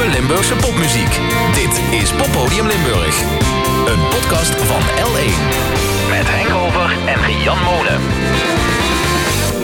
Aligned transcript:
nieuwe 0.00 0.18
Limburgse 0.18 0.54
popmuziek. 0.54 1.20
Dit 1.54 2.00
is 2.00 2.12
Poppodium 2.12 2.66
Limburg. 2.66 3.20
Een 3.86 4.08
podcast 4.08 4.50
van 4.54 4.80
L1. 4.80 5.32
Met 6.10 6.26
Henk 6.28 6.48
Over 6.54 6.90
en 7.06 7.42
Jan 7.42 7.58
Molen. 7.62 8.00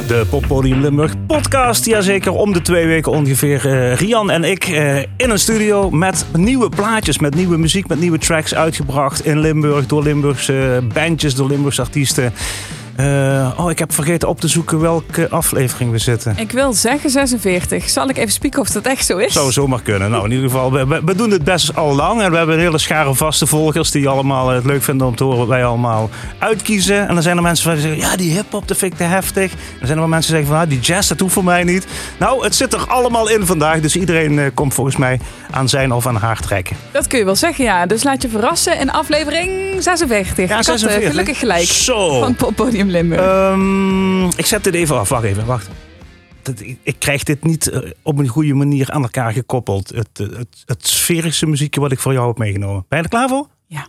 De 0.07 0.27
Poppodium 0.31 0.81
Limburg 0.81 1.13
podcast. 1.27 1.85
Jazeker, 1.85 2.33
om 2.33 2.53
de 2.53 2.63
twee 2.63 2.87
weken 2.87 3.13
ongeveer. 3.13 3.67
eh, 3.67 3.97
Rian 3.97 4.31
en 4.31 4.45
ik 4.45 4.65
eh, 4.65 4.97
in 4.97 5.31
een 5.31 5.39
studio 5.39 5.91
met 5.91 6.27
nieuwe 6.37 6.69
plaatjes, 6.69 7.19
met 7.19 7.35
nieuwe 7.35 7.57
muziek, 7.59 7.89
met 7.89 8.01
nieuwe 8.01 8.19
tracks 8.19 8.55
uitgebracht 8.55 9.25
in 9.25 9.39
Limburg. 9.39 9.87
Door 9.87 10.03
Limburgse 10.03 10.83
bandjes, 10.95 11.35
door 11.35 11.49
Limburgse 11.49 11.81
artiesten. 11.81 12.33
Eh, 12.97 13.53
oh, 13.57 13.71
ik 13.71 13.79
heb 13.79 13.93
vergeten 13.93 14.29
op 14.29 14.41
te 14.41 14.49
zoeken 14.49 14.81
welke 14.81 15.29
aflevering 15.31 15.91
we 15.91 15.99
zitten. 15.99 16.35
Ik 16.39 16.53
wil 16.53 16.73
zeggen 16.73 17.11
46. 17.11 17.89
Zal 17.89 18.09
ik 18.09 18.17
even 18.17 18.33
spieken 18.33 18.61
of 18.61 18.71
dat 18.71 18.87
echt 18.87 19.07
zo 19.07 19.17
is? 19.17 19.33
Zou 19.33 19.53
zomaar 19.53 19.83
kunnen. 19.83 20.11
Nou, 20.11 20.25
in 20.25 20.31
ieder 20.31 20.51
geval, 20.51 20.73
we, 20.73 21.15
doen 21.17 21.31
dit 21.31 21.45
best 21.45 21.77
al 21.77 21.95
lang. 21.95 22.23
En 22.23 22.31
we 22.31 22.37
hebben 22.37 22.55
een 22.55 22.61
hele 22.61 22.79
schare 22.79 23.15
vaste 23.15 23.47
volgers 23.47 23.91
die 23.91 24.09
allemaal 24.09 24.49
het 24.49 24.65
leuk 24.65 24.83
vinden 24.83 25.07
om 25.07 25.17
te 25.17 25.25
horen 25.25 25.39
wat 25.39 25.49
wij 25.49 25.65
allemaal 25.65 26.11
uitkiezen. 26.39 27.09
En 27.09 27.15
dan 27.15 27.23
zijn 27.23 27.37
er 27.37 27.43
mensen 27.43 27.73
die 27.73 27.81
zeggen, 27.81 28.01
ja, 28.01 28.17
die 28.17 28.33
hip-hop, 28.33 28.69
dat 28.69 28.77
vind 28.77 28.93
ik 28.93 28.99
te 28.99 29.05
heftig. 29.05 29.53
En 29.53 29.59
dan 29.79 29.87
zijn 29.87 29.91
er 29.91 29.97
wel 29.97 30.07
mensen 30.07 30.35
die 30.35 30.41
zeggen 30.41 30.59
van, 30.59 30.65
ah, 30.65 30.71
die 30.71 30.81
jazz, 30.81 31.09
dat 31.09 31.21
hoeft 31.21 31.33
voor 31.33 31.45
mij 31.45 31.65
niet. 31.65 31.87
Nou, 32.19 32.45
het 32.45 32.55
zit 32.55 32.73
er 32.73 32.87
allemaal 32.87 33.29
in 33.29 33.47
vandaag. 33.47 33.81
Dus 33.81 33.97
iedereen 33.97 34.39
eh, 34.39 34.47
komt 34.55 34.75
volgens 34.75 34.97
mij 34.97 35.21
aan 35.51 35.69
zijn 35.69 35.93
of 35.93 36.07
aan 36.07 36.17
haar 36.17 36.41
trekken. 36.41 36.77
Dat 36.93 37.07
kun 37.07 37.19
je 37.19 37.25
wel 37.25 37.37
zeggen, 37.37 37.65
ja. 37.65 37.87
Dus 37.87 38.03
laat 38.03 38.23
je 38.23 38.29
verrassen 38.29 38.79
in 38.79 38.91
aflevering 38.91 39.83
46. 39.83 40.45
ik 40.45 40.51
had 40.51 40.83
eh, 40.83 41.09
gelukkig 41.09 41.39
gelijk. 41.39 41.65
Zo. 41.65 42.21
Van 42.21 42.35
Limburg. 42.91 43.21
Ehm, 43.21 44.25
ik 44.27 44.47
zet 44.47 44.65
dit 44.65 44.75
even 44.75 44.99
af. 44.99 45.09
Wacht 45.09 45.25
even, 45.25 45.47
wacht. 45.47 45.69
Dat- 46.43 46.61
ik- 46.61 46.79
Ik 46.83 46.97
krijg 46.99 47.23
dit 47.23 47.45
niet 47.45 47.67
eh, 47.69 47.91
op 48.03 48.19
een 48.19 48.27
goede 48.29 48.55
manier 48.55 48.91
aan 48.91 49.03
elkaar 49.03 49.33
gekoppeld. 49.33 49.89
Het, 49.89 50.09
eh, 50.21 50.27
het, 50.37 50.63
het 50.67 50.87
sferische 50.87 51.47
muziekje 51.47 51.81
wat 51.81 51.93
ik 51.93 51.99
voor 51.99 52.13
jou 52.13 52.27
heb 52.29 52.39
meegenomen. 52.39 52.85
Ben 52.89 52.99
je 52.99 53.05
er 53.05 53.11
klaar 53.11 53.29
voor? 53.29 53.49
ja. 53.67 53.87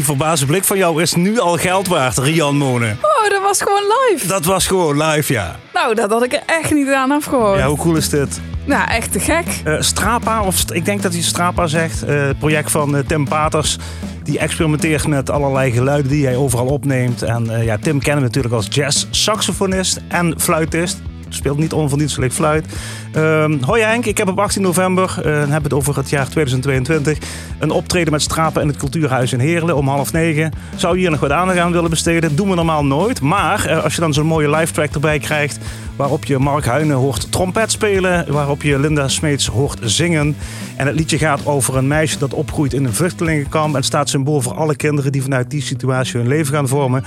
Die 0.00 0.08
verbaasde 0.08 0.46
blik 0.46 0.64
van 0.64 0.76
jou 0.76 1.02
is 1.02 1.14
nu 1.14 1.38
al 1.38 1.56
geld 1.56 1.86
waard, 1.86 2.18
Rian 2.18 2.56
Monen. 2.56 2.98
Oh, 3.02 3.30
dat 3.30 3.42
was 3.42 3.62
gewoon 3.62 3.82
live. 3.82 4.26
Dat 4.26 4.44
was 4.44 4.66
gewoon 4.66 5.02
live, 5.02 5.32
ja. 5.32 5.56
Nou, 5.74 5.94
dat 5.94 6.10
had 6.10 6.24
ik 6.24 6.32
er 6.32 6.42
echt 6.46 6.74
niet 6.74 6.88
aan 6.88 7.10
afgehoord. 7.10 7.58
Ja, 7.58 7.66
hoe 7.66 7.78
cool 7.78 7.96
is 7.96 8.08
dit? 8.08 8.40
Nou, 8.64 8.88
echt 8.88 9.12
te 9.12 9.20
gek. 9.20 9.44
Eh, 9.64 9.74
Strapa, 9.80 10.42
of 10.42 10.70
ik 10.72 10.84
denk 10.84 11.02
dat 11.02 11.12
hij 11.12 11.22
Strapa 11.22 11.66
zegt, 11.66 12.02
eh, 12.02 12.26
het 12.26 12.38
project 12.38 12.70
van 12.70 12.96
eh, 12.96 13.02
Tim 13.06 13.28
Paters. 13.28 13.78
Die 14.22 14.38
experimenteert 14.38 15.06
met 15.06 15.30
allerlei 15.30 15.72
geluiden 15.72 16.10
die 16.10 16.26
hij 16.26 16.36
overal 16.36 16.66
opneemt. 16.66 17.22
En 17.22 17.64
ja, 17.64 17.76
Tim 17.78 17.98
kennen 17.98 18.22
we 18.22 18.26
natuurlijk 18.26 18.54
als 18.54 18.66
jazz-saxofonist 18.70 20.00
en 20.08 20.34
fluitist. 20.40 21.00
Speelt 21.34 21.58
niet 21.58 21.72
onverdienstelijk 21.72 22.32
fluit. 22.32 22.64
Ehm, 23.12 23.62
hoi 23.62 23.82
Henk, 23.82 24.06
ik 24.06 24.18
heb 24.18 24.28
op 24.28 24.38
18 24.38 24.62
november, 24.62 25.14
eh, 25.16 25.22
dan 25.24 25.32
hebben 25.32 25.48
we 25.48 25.62
het 25.62 25.72
over 25.72 25.96
het 25.96 26.10
jaar 26.10 26.28
2022, 26.28 27.18
een 27.58 27.70
optreden 27.70 28.12
met 28.12 28.22
Strapa 28.22 28.60
in 28.60 28.68
het 28.68 28.76
Cultuurhuis 28.76 29.32
in 29.32 29.38
Heerlen 29.38 29.76
om 29.76 29.88
half 29.88 30.12
negen. 30.12 30.52
Zou 30.76 30.94
je 30.94 31.00
hier 31.00 31.10
nog 31.10 31.20
wat 31.20 31.30
aandacht 31.30 31.58
aan 31.58 31.72
willen 31.72 31.90
besteden? 31.90 32.36
Doen 32.36 32.48
we 32.48 32.54
normaal 32.54 32.84
nooit. 32.84 33.20
Maar 33.20 33.66
eh, 33.66 33.82
als 33.84 33.94
je 33.94 34.00
dan 34.00 34.12
zo'n 34.12 34.26
mooie 34.26 34.50
live 34.50 34.72
track 34.72 34.94
erbij 34.94 35.18
krijgt, 35.18 35.58
waarop 35.96 36.24
je 36.24 36.38
Mark 36.38 36.64
Huinen 36.64 36.96
hoort 36.96 37.32
trompet 37.32 37.70
spelen, 37.70 38.32
waarop 38.32 38.62
je 38.62 38.78
Linda 38.78 39.08
Smeets 39.08 39.46
hoort 39.46 39.78
zingen. 39.82 40.36
En 40.76 40.86
het 40.86 40.96
liedje 40.96 41.18
gaat 41.18 41.46
over 41.46 41.76
een 41.76 41.86
meisje 41.86 42.18
dat 42.18 42.34
opgroeit 42.34 42.72
in 42.72 42.84
een 42.84 42.94
vluchtelingenkamp 42.94 43.76
en 43.76 43.82
staat 43.82 44.08
symbool 44.08 44.40
voor 44.40 44.54
alle 44.54 44.76
kinderen 44.76 45.12
die 45.12 45.22
vanuit 45.22 45.50
die 45.50 45.62
situatie 45.62 46.20
hun 46.20 46.28
leven 46.28 46.54
gaan 46.54 46.68
vormen. 46.68 47.04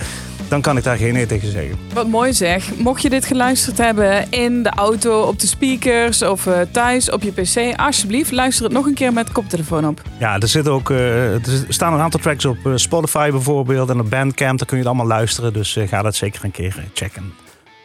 Dan 0.54 0.62
kan 0.62 0.76
ik 0.76 0.84
daar 0.84 0.96
geen 0.96 1.12
nee 1.12 1.26
tegen 1.26 1.50
zeggen. 1.50 1.78
Wat 1.94 2.08
mooi 2.08 2.32
zeg. 2.32 2.76
Mocht 2.76 3.02
je 3.02 3.10
dit 3.10 3.26
geluisterd 3.26 3.78
hebben 3.78 4.30
in 4.30 4.62
de 4.62 4.70
auto, 4.70 5.22
op 5.22 5.40
de 5.40 5.46
speakers 5.46 6.22
of 6.22 6.46
eh, 6.46 6.60
thuis 6.70 7.10
op 7.10 7.22
je 7.22 7.32
pc, 7.32 7.80
alsjeblieft 7.80 8.30
luister 8.30 8.64
het 8.64 8.72
nog 8.72 8.86
een 8.86 8.94
keer 8.94 9.12
met 9.12 9.32
koptelefoon 9.32 9.86
op. 9.86 10.02
Ja, 10.18 10.38
er, 10.38 10.48
zit 10.48 10.68
ook, 10.68 10.90
eh, 10.90 11.32
er 11.32 11.64
staan 11.68 11.94
een 11.94 12.00
aantal 12.00 12.20
tracks 12.20 12.44
op 12.44 12.66
eh, 12.66 12.72
Spotify 12.74 13.30
bijvoorbeeld 13.30 13.90
en 13.90 14.00
op 14.00 14.10
Bandcamp. 14.10 14.58
Daar 14.58 14.66
kun 14.66 14.76
je 14.76 14.82
het 14.82 14.92
allemaal 14.92 15.16
luisteren, 15.16 15.52
dus 15.52 15.78
ga 15.86 16.02
dat 16.02 16.14
zeker 16.14 16.44
een 16.44 16.50
keer 16.50 16.84
checken. 16.92 17.32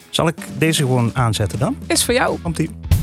Zal 0.10 0.28
ik 0.28 0.38
deze 0.58 0.82
gewoon 0.82 1.12
aanzetten 1.14 1.60
dan? 1.60 1.78
Is 1.88 2.06
voor 2.06 2.14
jou. 2.14 2.40
Komt-ie. 2.42 2.99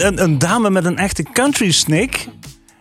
Een, 0.00 0.22
een, 0.22 0.38
dame 0.38 0.70
met 0.70 0.84
een 0.84 0.96
echte 0.96 1.22
country 1.22 1.70
snik. 1.70 2.28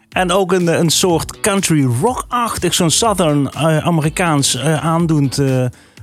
En 0.09 0.31
ook 0.31 0.51
een, 0.51 0.67
een 0.67 0.89
soort 0.89 1.39
country 1.39 1.85
rock-achtig, 2.01 2.73
zo'n 2.73 2.89
southern 2.89 3.51
eh, 3.51 3.77
Amerikaans 3.77 4.55
eh, 4.55 4.85
aandoend. 4.85 5.41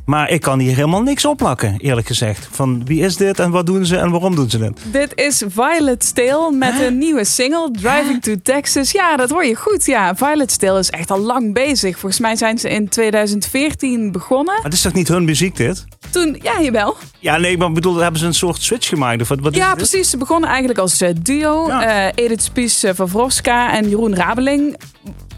Maar 0.08 0.30
ik 0.30 0.40
kan 0.40 0.58
hier 0.58 0.74
helemaal 0.74 1.02
niks 1.02 1.24
opplakken, 1.24 1.74
eerlijk 1.78 2.06
gezegd. 2.06 2.48
Van 2.50 2.84
wie 2.84 3.02
is 3.02 3.16
dit 3.16 3.38
en 3.38 3.50
wat 3.50 3.66
doen 3.66 3.86
ze 3.86 3.96
en 3.96 4.10
waarom 4.10 4.34
doen 4.34 4.50
ze 4.50 4.58
dit? 4.58 4.80
Dit 4.92 5.12
is 5.14 5.42
Violet 5.48 6.04
Stale 6.04 6.52
met 6.52 6.80
een 6.80 6.98
nieuwe 6.98 7.24
single, 7.24 7.70
Driving 7.70 8.22
to 8.22 8.34
Texas. 8.42 8.90
Ja, 8.90 9.16
dat 9.16 9.30
hoor 9.30 9.44
je 9.44 9.54
goed. 9.54 9.86
Ja, 9.86 10.16
Violet 10.16 10.50
Stale 10.50 10.78
is 10.78 10.90
echt 10.90 11.10
al 11.10 11.18
lang 11.18 11.54
bezig. 11.54 11.98
Volgens 11.98 12.20
mij 12.20 12.36
zijn 12.36 12.58
ze 12.58 12.70
in 12.70 12.88
2014 12.88 14.12
begonnen. 14.12 14.54
Maar 14.54 14.64
het 14.64 14.72
is 14.72 14.80
toch 14.80 14.92
niet 14.92 15.08
hun 15.08 15.24
muziek 15.24 15.56
dit? 15.56 15.84
Toen, 16.10 16.38
ja, 16.42 16.60
jawel. 16.60 16.96
Ja, 17.18 17.36
nee, 17.36 17.58
maar 17.58 17.72
bedoel, 17.72 17.96
hebben 17.96 18.20
ze 18.20 18.26
een 18.26 18.34
soort 18.34 18.62
switch 18.62 18.88
gemaakt? 18.88 19.20
Of 19.20 19.28
wat, 19.28 19.54
Ja, 19.54 19.74
precies. 19.74 20.10
Ze 20.10 20.16
begonnen 20.16 20.48
eigenlijk 20.48 20.78
als 20.78 21.00
eh, 21.00 21.14
duo. 21.22 21.66
Ja. 21.66 21.82
Eh, 21.82 22.24
Edith 22.24 22.42
Spies 22.42 22.82
eh, 22.82 22.94
van 22.94 23.08
Vroska 23.08 23.72
en 23.72 23.88
Jeroen 23.88 24.14
Rabeling. 24.14 24.80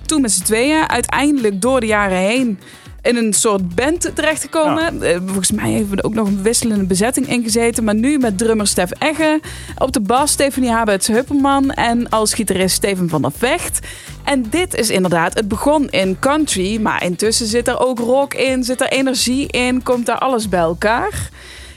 Toen 0.07 0.21
met 0.21 0.33
z'n 0.33 0.43
tweeën. 0.43 0.89
Uiteindelijk 0.89 1.61
door 1.61 1.81
de 1.81 1.87
jaren 1.87 2.19
heen 2.19 2.59
in 3.03 3.17
een 3.17 3.33
soort 3.33 3.75
band 3.75 4.11
terechtgekomen. 4.15 5.03
Eh, 5.03 5.19
volgens 5.27 5.51
mij 5.51 5.71
hebben 5.71 5.91
we 5.91 5.97
er 5.97 6.05
ook 6.05 6.15
nog 6.15 6.27
een 6.27 6.43
wisselende 6.43 6.85
bezetting 6.85 7.29
in 7.29 7.43
gezeten. 7.43 7.85
Maar 7.85 7.95
nu 7.95 8.19
met 8.19 8.39
drummer 8.39 8.67
Stef 8.67 8.91
Egge. 8.99 9.41
Op 9.79 9.93
de 9.93 10.01
bas 10.01 10.31
Stefanie 10.31 10.71
Habets-Hupperman. 10.71 11.71
En 11.71 12.09
als 12.09 12.35
gitarist 12.35 12.75
Steven 12.75 13.09
van 13.09 13.23
der 13.23 13.33
Vecht. 13.33 13.79
En 14.25 14.45
dit 14.51 14.75
is 14.75 14.91
inderdaad, 14.91 15.35
het 15.35 15.49
begon 15.49 15.89
in 15.89 16.19
country. 16.19 16.81
Maar 16.81 17.05
intussen 17.05 17.47
zit 17.47 17.69
er 17.69 17.79
ook 17.79 17.99
rock 17.99 18.35
in, 18.35 18.65
zit 18.65 18.81
er 18.81 18.89
energie 18.89 19.47
in. 19.47 19.83
Komt 19.83 20.07
daar 20.07 20.19
alles 20.19 20.49
bij 20.49 20.61
elkaar. 20.61 21.31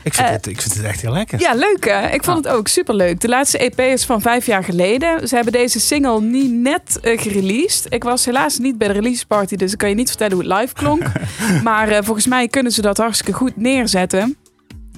Ik 0.03 0.13
vind, 0.13 0.27
Eh, 0.27 0.33
het, 0.33 0.47
ik 0.47 0.61
vind 0.61 0.73
het 0.73 0.85
echt 0.85 1.01
heel 1.01 1.11
lekker. 1.11 1.39
Ja, 1.39 1.53
leuk 1.53 1.85
hè? 1.85 2.09
Ik 2.09 2.23
vond 2.23 2.37
het 2.37 2.47
ook 2.47 2.67
superleuk. 2.67 3.19
De 3.21 3.27
laatste 3.27 3.57
EP 3.57 3.79
is 3.79 4.05
van 4.05 4.21
vijf 4.21 4.45
jaar 4.45 4.63
geleden. 4.63 5.27
Ze 5.27 5.35
hebben 5.35 5.53
deze 5.53 5.79
single 5.79 6.21
niet 6.21 6.51
net 6.51 6.99
eh, 7.01 7.21
gereleased. 7.21 7.85
Ik 7.93 8.03
was 8.03 8.25
helaas 8.25 8.57
niet 8.57 8.77
bij 8.77 8.87
de 8.87 8.93
release 8.93 9.25
party, 9.27 9.55
dus 9.55 9.71
ik 9.71 9.77
kan 9.77 9.89
je 9.89 9.95
niet 9.95 10.09
vertellen 10.09 10.33
hoe 10.33 10.43
het 10.47 10.59
live 10.59 10.73
klonk. 10.73 11.03
maar 11.63 11.87
eh, 11.89 11.97
volgens 12.03 12.27
mij 12.27 12.47
kunnen 12.47 12.71
ze 12.71 12.81
dat 12.81 12.97
hartstikke 12.97 13.33
goed 13.33 13.55
neerzetten. 13.57 14.37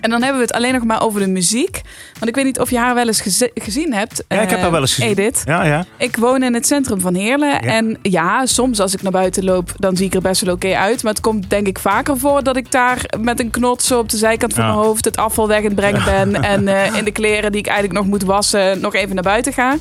En 0.06 0.12
dan 0.12 0.22
hebben 0.22 0.40
we 0.42 0.46
het 0.48 0.56
alleen 0.56 0.74
nog 0.74 0.84
maar 0.84 1.02
over 1.02 1.20
de 1.20 1.28
muziek. 1.28 1.82
Want 2.14 2.28
ik 2.28 2.36
weet 2.36 2.46
niet 2.46 2.60
of 2.60 2.70
je 2.70 2.78
haar 2.78 2.96
wel 2.96 3.08
eens 3.08 3.22
geze- 3.22 3.52
gezien 3.54 3.94
hebt. 3.94 4.24
Ja, 4.28 4.36
ik 4.42 4.50
heb 4.50 4.58
eh, 4.58 4.62
haar 4.64 4.72
wel 4.72 4.82
eens 4.82 4.94
gezien. 4.94 5.10
Edith. 5.10 5.42
Ja, 5.46 5.64
ja. 5.66 5.86
Ik 5.98 6.16
woon 6.16 6.44
in 6.44 6.54
het 6.54 6.68
centrum 6.68 7.00
van 7.00 7.16
Heerlen. 7.16 7.62
En 7.62 7.98
ja, 8.02 8.46
soms 8.46 8.80
als 8.80 8.94
ik 8.94 9.02
naar 9.02 9.12
buiten 9.12 9.44
loop, 9.44 9.72
dan 9.78 9.96
zie 9.98 10.06
ik 10.06 10.14
er 10.14 10.22
best 10.22 10.42
wel 10.42 10.54
oké 10.54 10.76
uit. 10.76 11.04
Maar 11.04 11.12
het 11.14 11.22
komt 11.22 11.50
denk 11.50 11.68
ik 11.68 11.80
vaker 11.80 12.18
voor 12.18 12.44
dat 12.44 12.58
ik 12.58 12.72
daar 12.72 13.02
met 13.20 13.40
een 13.40 13.50
knots 13.50 13.92
op 13.92 14.10
de 14.10 14.18
zijkant 14.18 14.54
van 14.54 14.64
Ja. 14.66 14.72
mijn 14.74 14.84
hoofd 14.86 15.06
het 15.06 15.18
afval 15.18 15.48
weg 15.48 15.58
aan 15.58 15.64
het 15.64 15.76
brengen 15.76 16.04
ben. 16.06 16.44
En 16.44 16.68
eh, 16.68 16.96
in 16.98 17.04
de 17.06 17.12
kleren 17.12 17.52
die 17.52 17.60
ik 17.60 17.68
eigenlijk 17.68 18.00
nog 18.00 18.08
moet 18.08 18.24
wassen, 18.24 18.80
nog 18.80 18.94
even 18.96 19.16
naar 19.16 19.24
buiten 19.24 19.54
ga. 19.54 19.76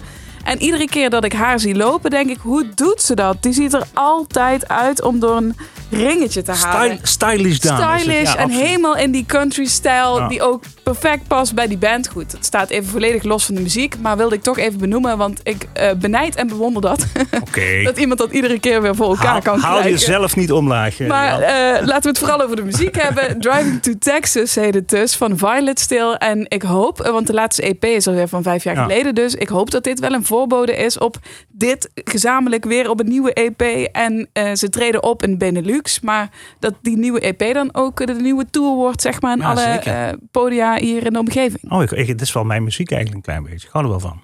En 0.45 0.63
iedere 0.63 0.87
keer 0.89 1.11
dat 1.11 1.25
ik 1.25 1.33
haar 1.33 1.61
zie 1.61 1.75
lopen, 1.75 2.11
denk 2.11 2.31
ik, 2.31 2.39
hoe 2.41 2.67
doet 2.75 3.03
ze 3.03 3.15
dat? 3.15 3.37
Die 3.43 3.53
ziet 3.53 3.73
er 3.73 3.83
altijd 3.95 4.69
uit 4.69 5.03
om 5.03 5.19
door 5.21 5.37
een 5.37 5.57
ringetje 5.91 6.43
te 6.43 6.53
halen. 6.53 6.99
Stylish 7.03 7.59
dame. 7.59 7.83
het. 7.93 8.01
Stylish 8.01 8.33
Ja, 8.33 8.37
en 8.37 8.51
helemaal 8.51 8.97
in 8.97 9.11
die 9.11 9.25
country 9.27 9.65
stijl 9.67 10.19
Ja. 10.19 10.29
die 10.29 10.43
ook 10.43 10.63
perfect 10.83 11.27
past 11.27 11.55
bij 11.55 11.67
die 11.67 11.79
band. 11.79 12.09
Goed, 12.09 12.33
het 12.33 12.45
staat 12.45 12.71
even 12.71 12.91
volledig 12.91 13.23
los 13.23 13.45
van 13.45 13.55
de 13.55 13.61
muziek, 13.61 13.97
maar 14.01 14.17
wilde 14.17 14.35
ik 14.35 14.43
toch 14.43 14.59
even 14.59 14.79
benoemen, 14.79 15.19
want 15.19 15.41
ik 15.43 15.67
eh 15.73 15.93
benijd 15.93 16.35
en 16.35 16.47
bewonder 16.49 16.83
dat. 16.83 17.07
Oké. 17.49 17.83
dat 17.85 17.99
iemand 17.99 18.19
dat 18.19 18.33
iedere 18.33 18.61
keer 18.61 18.83
weer 18.83 18.95
voor 18.95 19.07
elkaar 19.09 19.27
Haal, 19.27 19.41
kan 19.43 19.59
haal 19.59 19.71
krijgen. 19.79 19.91
jezelf 19.99 20.37
niet 20.37 20.53
omlaag. 20.53 21.01
eh, 21.01 21.09
Maar 21.09 21.41
eh, 21.41 21.87
laten 21.87 22.03
we 22.03 22.09
het 22.09 22.19
vooral 22.19 22.43
over 22.43 22.57
de 22.57 22.63
muziek 22.65 22.95
hebben. 23.03 23.39
Driving 23.41 23.83
to 23.83 23.93
Texas 23.99 24.55
heet 24.55 24.75
het 24.75 24.89
dus, 24.89 25.15
van 25.17 25.39
Violet 25.39 25.81
Still. 25.81 26.13
En 26.13 26.47
ik 26.49 26.63
hoop, 26.63 26.99
want 26.99 27.27
de 27.27 27.33
laatste 27.33 27.63
EP 27.63 27.85
is 27.85 28.07
alweer 28.07 28.29
van 28.29 28.43
vijf 28.43 28.65
jaar 28.65 28.75
Ja. 28.75 28.83
geleden. 28.83 29.15
Dus 29.15 29.35
ik 29.35 29.49
hoop 29.49 29.71
dat 29.71 29.85
dit 29.85 30.01
wel 30.01 30.13
een 30.13 30.25
voorbode 30.35 30.76
is 30.76 30.99
op 30.99 31.17
dit 31.49 31.91
gezamenlijk 31.95 32.64
weer 32.64 32.91
op 32.91 33.00
een 33.00 33.09
nieuwe 33.09 33.33
EP. 33.33 33.61
En 33.93 34.29
eh, 34.33 34.53
ze 34.55 34.69
treden 34.69 35.03
op 35.03 35.23
in 35.23 35.38
Benelux. 35.38 36.00
Maar 36.00 36.31
dat 36.59 36.75
die 36.83 36.97
nieuwe 36.97 37.21
EP 37.21 37.55
dan 37.55 37.75
ook 37.75 38.07
de 38.07 38.14
nieuwe 38.14 38.47
tour 38.50 38.75
wordt, 38.75 39.03
zeg 39.03 39.21
maar, 39.21 39.33
in 39.33 39.43
Ja, 39.43 39.50
alle 39.50 39.62
eh, 39.62 40.12
podia 40.31 40.76
hier 40.76 41.07
in 41.07 41.12
de 41.12 41.19
omgeving. 41.19 41.73
Oh, 41.73 41.83
ik, 41.83 41.91
ik, 41.91 42.07
dit 42.07 42.21
is 42.21 42.33
wel 42.33 42.45
mijn 42.45 42.64
muziek 42.64 42.91
eigenlijk 42.91 43.26
een 43.26 43.33
klein 43.33 43.53
beetje. 43.53 43.67
Ik 43.67 43.73
hou 43.73 43.85
er 43.85 43.91
wel 43.91 44.00
van. 44.00 44.21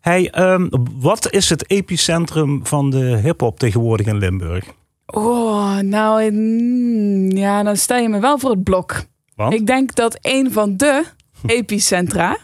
Hey, 0.00 0.30
ehm, 0.30 0.68
wat 0.98 1.32
is 1.32 1.48
het 1.48 1.70
epicentrum 1.70 2.66
van 2.66 2.90
de 2.90 3.18
hip-hop 3.22 3.58
tegenwoordig 3.58 4.06
in 4.06 4.16
Limburg? 4.16 4.64
Oh, 5.06 5.78
nou, 5.78 6.30
mm, 6.30 7.30
ja, 7.30 7.62
dan 7.62 7.76
sta 7.76 7.96
je 7.96 8.08
me 8.08 8.20
wel 8.20 8.38
voor 8.38 8.50
het 8.50 8.64
blok. 8.64 9.02
Want? 9.34 9.54
Ik 9.54 9.66
denk 9.66 9.94
dat 9.94 10.18
een 10.20 10.52
van 10.52 10.76
de 10.76 11.04
epicentra 11.46 12.38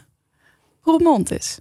Roermond 0.82 1.32
is. 1.32 1.60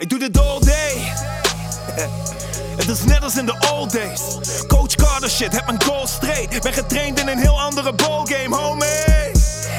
Ik 0.00 0.08
doe 0.08 0.18
dit 0.18 0.38
all 0.38 0.60
day. 0.60 1.12
Het 2.80 2.88
is 2.88 3.04
net 3.04 3.22
als 3.22 3.36
in 3.36 3.46
de 3.46 3.54
old 3.72 3.92
days. 3.92 4.20
Coach 4.66 4.94
Carter 4.94 5.30
shit, 5.30 5.52
heb 5.52 5.66
mijn 5.66 5.82
goal 5.82 6.06
straight. 6.06 6.62
Ben 6.62 6.72
getraind 6.72 7.20
in 7.20 7.28
een 7.28 7.38
heel 7.38 7.60
andere 7.60 7.92
ballgame, 7.92 8.56
homie. 8.56 8.88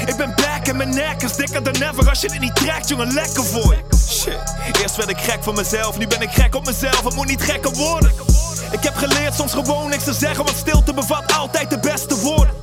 Ik 0.06 0.16
ben 0.18 0.34
back 0.36 0.68
en 0.68 0.78
mijn 0.78 0.90
nek 0.90 1.22
is 1.24 1.36
dikker 1.36 1.63
dan 1.63 1.74
ever. 1.74 2.10
Als 2.10 2.22
je 2.22 2.28
dit 2.28 2.40
niet 2.40 2.56
trekt, 2.56 2.90
jongen, 2.90 3.13
lekker 3.13 3.44
voor 3.44 3.75
je. 3.75 3.98
Shit, 4.10 4.56
eerst 4.82 4.96
werd 4.96 5.10
ik 5.10 5.18
gek 5.18 5.44
van 5.44 5.56
mezelf, 5.56 5.98
nu 5.98 6.08
ben 6.08 6.22
ik 6.22 6.32
gek 6.32 6.56
op 6.56 6.66
mezelf. 6.66 7.04
Het 7.04 7.16
moet 7.16 7.28
niet 7.28 7.44
gekker 7.44 7.72
worden. 7.72 8.12
Ik 8.72 8.84
heb 8.84 8.96
geleerd 8.96 9.34
soms 9.34 9.51
gewoon 9.51 9.90
niks 9.90 10.04
te 10.04 10.13
zeggen, 10.13 10.46
want 10.46 10.58
stilte 10.58 10.94
bevat 10.94 11.34
altijd 11.34 11.70
de 11.70 11.80
beste 11.80 12.20
woorden. 12.20 12.56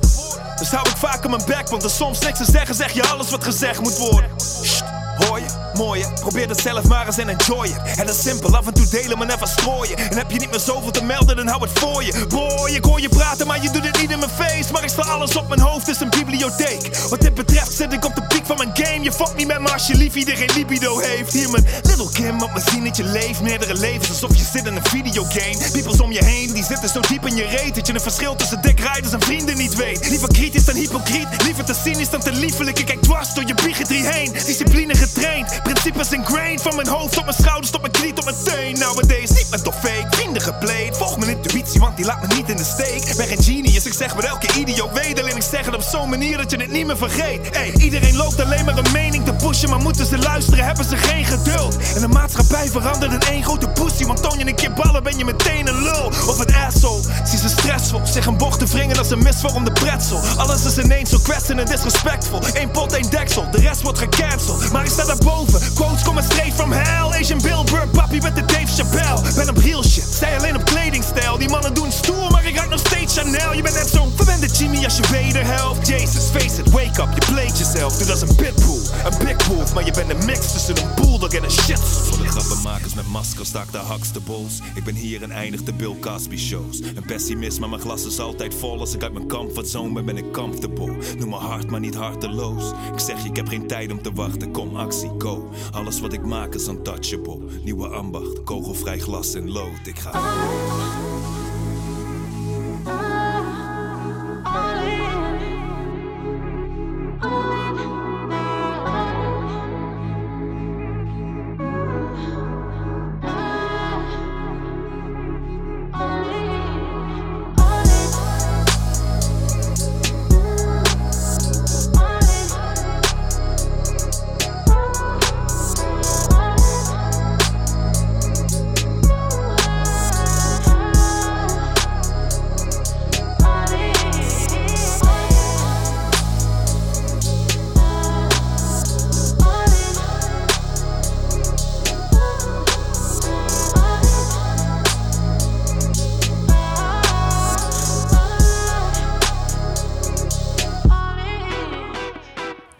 Dus 0.55 0.69
hou 0.69 0.89
ik 0.89 0.97
vaker 0.97 1.29
mijn 1.29 1.45
bek, 1.45 1.69
want 1.69 1.83
er 1.83 1.89
soms 1.89 2.19
niks 2.19 2.37
te 2.37 2.51
zeggen, 2.51 2.75
zeg 2.75 2.91
je 2.91 3.07
alles 3.07 3.29
wat 3.29 3.43
gezegd 3.43 3.81
moet 3.81 3.97
worden. 3.97 4.29
Sst, 4.37 4.83
hoor 5.17 5.39
je? 5.39 5.58
Probeer 5.79 6.49
het 6.49 6.61
zelf 6.61 6.83
maar 6.83 7.05
eens 7.05 7.17
en 7.17 7.29
enjoy 7.29 7.65
it. 7.65 7.75
Het 7.83 8.09
is 8.09 8.21
simpel, 8.21 8.55
af 8.55 8.67
en 8.67 8.73
toe 8.73 8.87
delen, 8.87 9.17
maar 9.17 9.27
never 9.27 9.47
strooien. 9.47 9.97
En 9.97 10.17
heb 10.17 10.31
je 10.31 10.39
niet 10.39 10.51
meer 10.51 10.59
zoveel 10.59 10.91
te 10.91 11.03
melden, 11.03 11.35
dan 11.35 11.47
hou 11.47 11.61
het 11.61 11.79
voor 11.79 12.03
je. 12.03 12.25
Boy, 12.27 12.71
ik 12.71 12.83
hoor 12.83 13.01
je 13.01 13.09
praten, 13.09 13.47
maar 13.47 13.63
je 13.63 13.69
doet 13.69 13.85
het 13.85 14.01
niet 14.01 14.11
in 14.11 14.19
mijn 14.19 14.31
face. 14.31 14.71
Maar 14.71 14.83
ik 14.83 14.89
sta 14.89 15.01
alles 15.01 15.35
op 15.35 15.47
mijn 15.47 15.59
hoofd, 15.59 15.87
is 15.87 15.99
een 15.99 16.09
bibliotheek. 16.09 16.97
Wat 17.09 17.21
dit 17.21 17.33
betreft 17.33 17.73
zit 17.73 17.93
ik 17.93 18.05
op 18.05 18.15
de 18.15 18.21
piek 18.27 18.45
van 18.45 18.57
mijn 18.57 18.69
game. 18.73 19.03
Je 19.03 19.11
fuckt 19.11 19.35
niet 19.35 19.47
met 19.47 19.59
me 19.59 19.73
als 19.73 19.87
je 19.87 19.95
liefie 19.95 20.25
die 20.25 20.35
geen 20.35 20.49
libido 20.55 20.99
heeft. 20.99 21.33
Hier 21.33 21.49
mijn 21.49 21.65
little 21.81 22.11
Kim, 22.11 22.41
op 22.41 22.53
me 22.53 22.61
zien 22.71 22.83
dat 22.83 22.97
je 22.97 23.03
leeft. 23.03 23.41
Meerdere 23.41 23.75
levens, 23.75 24.09
alsof 24.09 24.35
je 24.35 24.43
zit 24.53 24.65
in 24.65 24.75
een 24.75 24.85
videogame. 24.85 25.71
Peoples 25.71 26.01
om 26.01 26.11
je 26.11 26.23
heen, 26.25 26.53
die 26.53 26.63
zitten 26.63 26.89
zo 26.89 26.99
diep 26.99 27.27
in 27.27 27.35
je 27.35 27.45
reet. 27.45 27.75
Dat 27.75 27.87
je 27.87 27.93
een 27.93 28.01
verschil 28.01 28.35
tussen 28.35 28.61
dik 28.61 28.79
rijders 28.79 29.13
en 29.13 29.21
vrienden 29.21 29.57
niet 29.57 29.75
weet. 29.75 30.09
Liever 30.09 30.27
kritisch 30.27 30.65
dan 30.65 30.75
hypocriet, 30.75 31.27
liever 31.43 31.65
te 31.65 31.75
cynisch 31.83 32.09
dan 32.09 32.19
te 32.19 32.31
liefelijk. 32.31 32.79
Ik 32.79 32.85
kijk 32.85 33.01
dwars 33.01 33.33
door 33.33 33.43
je 33.47 33.53
bigotry 33.53 34.05
heen. 34.05 34.31
Discipline 34.45 34.95
getraind, 34.95 35.59
principes 35.73 36.11
ingrained. 36.11 36.61
Van 36.61 36.75
mijn 36.75 36.87
hoofd 36.87 37.13
tot 37.13 37.23
mijn 37.23 37.37
schouders, 37.39 37.71
tot 37.71 37.81
mijn 37.81 37.93
knie, 37.93 38.13
tot 38.13 38.25
mijn 38.25 38.37
teen. 38.43 38.79
Nowadays 38.79 39.29
niet 39.29 39.47
met 39.49 39.63
door 39.63 39.73
fake, 39.73 40.07
vrienden 40.09 40.41
gepleed. 40.41 40.97
Volg 40.97 41.17
mijn 41.17 41.31
intuïtie, 41.31 41.79
want 41.79 41.97
die 41.97 42.05
laat 42.05 42.21
me 42.21 42.35
niet 42.35 42.49
in 42.49 42.57
de 42.57 42.63
steek. 42.63 43.15
Ben 43.17 43.27
geen 43.27 43.43
genius, 43.43 43.85
ik 43.85 43.93
zeg 43.93 44.13
wat 44.13 44.23
elke 44.23 44.47
idioot 44.59 44.93
weet. 44.93 45.21
Alleen 45.21 45.35
ik 45.35 45.41
zeg 45.51 45.65
het 45.65 45.75
op 45.75 45.81
zo'n 45.81 46.09
manier 46.09 46.37
dat 46.37 46.51
je 46.51 46.57
het 46.57 46.71
niet 46.71 46.85
meer 46.85 46.97
vergeet. 46.97 47.49
Ey, 47.49 47.73
iedereen 47.77 48.15
loopt 48.15 48.41
alleen 48.41 48.65
maar 48.65 48.77
een 48.77 48.91
mening 48.91 49.25
te 49.25 49.33
pushen. 49.49 49.69
Maar 49.69 49.79
moeten 49.79 50.05
ze 50.05 50.17
luisteren, 50.17 50.65
hebben 50.65 50.85
ze 50.85 50.97
geen 50.97 51.25
geduld. 51.25 51.77
En 51.95 52.01
de 52.01 52.07
maatschappij 52.07 52.67
verandert 52.67 53.11
in 53.13 53.33
één 53.33 53.43
grote 53.43 53.67
pussy. 53.67 54.05
Want 54.05 54.21
toon 54.21 54.37
je 54.37 54.47
een 54.47 54.55
keer 54.55 54.73
ballen, 54.73 55.03
ben 55.03 55.17
je 55.17 55.25
meteen 55.25 55.67
een 55.67 55.81
lul. 55.81 56.05
Of 56.27 56.39
een 56.39 56.55
asshole, 56.55 57.01
zie 57.23 57.39
ze 57.39 57.49
stressvol. 57.49 58.01
Zich 58.03 58.25
een 58.25 58.37
bocht 58.37 58.59
te 58.59 58.65
wringen 58.65 58.97
als 58.97 59.09
een 59.09 59.23
misvormde 59.23 59.71
pretzel. 59.71 60.21
Alles 60.37 60.65
is 60.65 60.77
ineens 60.77 61.09
zo 61.09 61.17
kwetsend 61.17 61.59
en 61.59 61.65
disrespectful. 61.65 62.41
Eén 62.53 62.71
pot, 62.71 62.93
één 62.93 63.09
deksel, 63.09 63.51
de 63.51 63.59
rest 63.59 63.81
wordt 63.81 63.99
gecanceld. 63.99 64.71
Maar 64.71 64.83
ik 64.83 64.91
sta 64.91 65.05
daarboven, 65.05 65.73
quotes 65.73 66.03
komen 66.03 66.23
straight 66.23 66.53
from 66.53 66.71
hell. 66.71 67.19
Asian 67.19 67.41
Bill 67.41 67.63
Burr, 67.63 67.87
papi 67.87 68.19
met 68.21 68.35
de 68.35 68.45
Dave 68.45 68.73
Chappelle. 68.75 69.21
Ben 69.35 69.49
op 69.49 69.83
shit, 69.83 70.07
zij 70.19 70.37
alleen 70.37 70.55
op 70.55 70.65
kledingstijl. 70.65 71.37
Die 71.37 71.49
mannen 71.49 71.73
doen 71.73 71.91
stoer, 71.91 72.31
maar 72.31 72.45
ik 72.45 72.55
ruik 72.55 72.69
nog 72.69 72.79
steeds 72.79 73.17
Chanel. 73.17 73.53
Je 73.53 73.61
bent 73.61 73.75
net 73.75 73.89
zo'n 73.89 74.11
verwende 74.15 74.47
Jimmy 74.47 74.83
als 74.83 74.97
je 74.97 75.03
wederhelft. 75.11 75.87
Jesus, 75.87 76.23
face 76.23 76.61
it, 76.61 76.69
wake 76.69 77.01
up, 77.01 77.09
je 77.13 77.31
played 77.31 77.57
jezelf. 77.57 77.97
Doe 77.97 78.11
als 78.11 78.21
een 78.21 78.35
pitbull, 78.35 78.81
een 79.03 79.17
big 79.25 79.38
Maar 79.73 79.85
je 79.85 79.91
bent 79.91 80.09
een 80.09 80.25
mix 80.25 80.51
tussen 80.51 80.77
een 80.77 80.95
bulldog 80.95 81.33
en 81.33 81.43
een 81.43 81.51
shit. 81.51 81.79
Voor 81.79 82.17
de 82.17 82.27
grappenmakers 82.27 82.93
met 82.93 83.07
maskers 83.07 83.47
sta 83.47 83.61
ik 83.61 83.71
de 83.71 83.77
hakste 83.77 84.19
bols. 84.19 84.59
Ik 84.75 84.83
ben 84.83 84.95
hier 84.95 85.23
en 85.23 85.31
eindig 85.31 85.63
de 85.63 85.73
Bill 85.73 85.95
Cosby 85.99 86.37
shows. 86.37 86.79
Een 86.81 87.05
pessimist, 87.05 87.59
maar 87.59 87.69
mijn 87.69 87.81
glas 87.81 88.05
is 88.05 88.19
altijd 88.19 88.53
vol. 88.53 88.79
Als 88.79 88.93
ik 88.93 89.03
uit 89.03 89.13
mijn 89.13 89.27
comfortzone 89.27 89.93
ben, 89.93 90.05
ben 90.05 90.17
ik 90.17 90.33
comfortable. 90.33 90.95
Noem 91.17 91.29
me 91.29 91.35
hard, 91.35 91.69
maar 91.69 91.79
niet 91.79 91.95
harteloos. 91.95 92.63
Ik 92.93 92.99
zeg 92.99 93.23
je, 93.23 93.29
ik 93.29 93.35
heb 93.35 93.47
geen 93.47 93.67
tijd 93.67 93.91
om 93.91 94.01
te 94.01 94.11
wachten. 94.13 94.51
Kom, 94.51 94.75
actie, 94.75 95.11
go. 95.17 95.49
Alles 95.71 95.99
wat 95.99 96.13
ik 96.13 96.25
maak 96.25 96.55
is 96.55 96.67
untouchable. 96.67 97.39
Nieuwe 97.63 97.87
ambacht, 97.87 98.43
kogelvrij 98.43 98.99
glas 98.99 99.33
en 99.33 99.51
lood. 99.51 99.87
Ik 99.87 99.99
ga. 99.99 100.11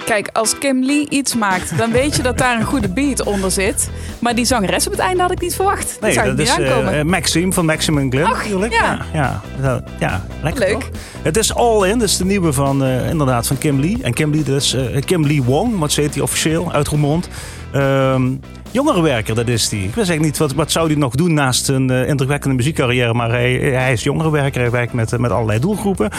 Kijk, 0.09 0.29
als 0.33 0.57
Kim 0.57 0.83
Lee 0.83 1.09
iets 1.09 1.35
maakt, 1.35 1.77
dan 1.77 1.91
weet 1.91 2.15
je 2.15 2.21
dat 2.21 2.37
daar 2.37 2.59
een 2.59 2.65
goede 2.65 2.89
beat 2.89 3.23
onder 3.23 3.51
zit. 3.51 3.89
Maar 4.19 4.35
die 4.35 4.45
zangeres 4.45 4.85
op 4.85 4.91
het 4.91 5.01
einde 5.01 5.21
had 5.21 5.31
ik 5.31 5.41
niet 5.41 5.55
verwacht. 5.55 5.97
dat 5.99 6.01
Nee, 6.01 6.15
dat 6.25 6.37
niet 6.37 6.39
is 6.47 6.49
aankomen. 6.49 6.93
eh, 6.99 7.03
Maxime 7.03 7.53
van 7.53 7.65
Maximum 7.65 8.11
Ach, 8.23 8.37
natuurlijk. 8.43 8.73
ja. 8.73 9.05
Ja, 9.13 9.41
ja, 9.61 9.61
dat- 9.61 9.83
ja, 9.99 10.25
lekker 10.43 10.61
Leuk. 10.61 10.71
toch? 10.79 10.89
Het 11.21 11.37
is 11.37 11.53
All 11.55 11.87
In, 11.89 11.99
dat 11.99 12.07
is 12.07 12.17
de 12.17 12.25
nieuwe 12.25 12.53
van, 12.53 12.83
eh, 12.83 13.09
inderdaad, 13.09 13.47
van 13.47 13.57
Kim 13.57 13.79
Lee. 13.79 13.97
En 14.01 14.13
Kim 14.13 14.31
Lee, 14.31 14.43
dat 14.43 14.61
is 14.61 14.73
eh, 14.73 15.01
Kim 15.05 15.25
Lee 15.25 15.43
Wong, 15.43 15.79
wat 15.79 15.91
ze 15.91 16.01
heet 16.01 16.13
die 16.13 16.23
officieel, 16.23 16.71
uit 16.71 16.87
Roermond. 16.87 17.27
Ehm 17.73 18.31
jongerenwerker, 18.71 19.35
dat 19.35 19.47
is 19.47 19.69
die. 19.69 19.79
Ik 19.79 19.85
weet 19.85 19.95
eigenlijk 19.95 20.25
niet, 20.25 20.37
wat, 20.37 20.53
wat 20.53 20.71
zou 20.71 20.87
hij 20.87 20.95
nog 20.95 21.15
doen 21.15 21.33
naast 21.33 21.67
een 21.69 21.89
indrukwekkende 21.89 22.55
muziekcarrière. 22.55 23.13
Maar 23.13 23.29
hij, 23.29 23.51
hij 23.53 23.91
is 23.91 24.03
jongerenwerker, 24.03 24.61
hij 24.61 24.71
werkt 24.71 24.93
met, 24.93 25.17
met 25.17 25.31
allerlei 25.31 25.59
doelgroepen. 25.59 26.09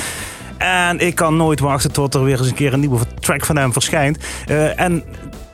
En 0.60 0.98
ik 0.98 1.14
kan 1.14 1.36
nooit 1.36 1.60
wachten 1.60 1.92
tot 1.92 2.14
er 2.14 2.24
weer 2.24 2.38
eens 2.38 2.48
een 2.48 2.54
keer 2.54 2.72
een 2.72 2.80
nieuwe 2.80 2.98
track 3.20 3.44
van 3.44 3.56
hem 3.56 3.72
verschijnt. 3.72 4.18
Eh, 4.46 4.80
en 4.80 5.04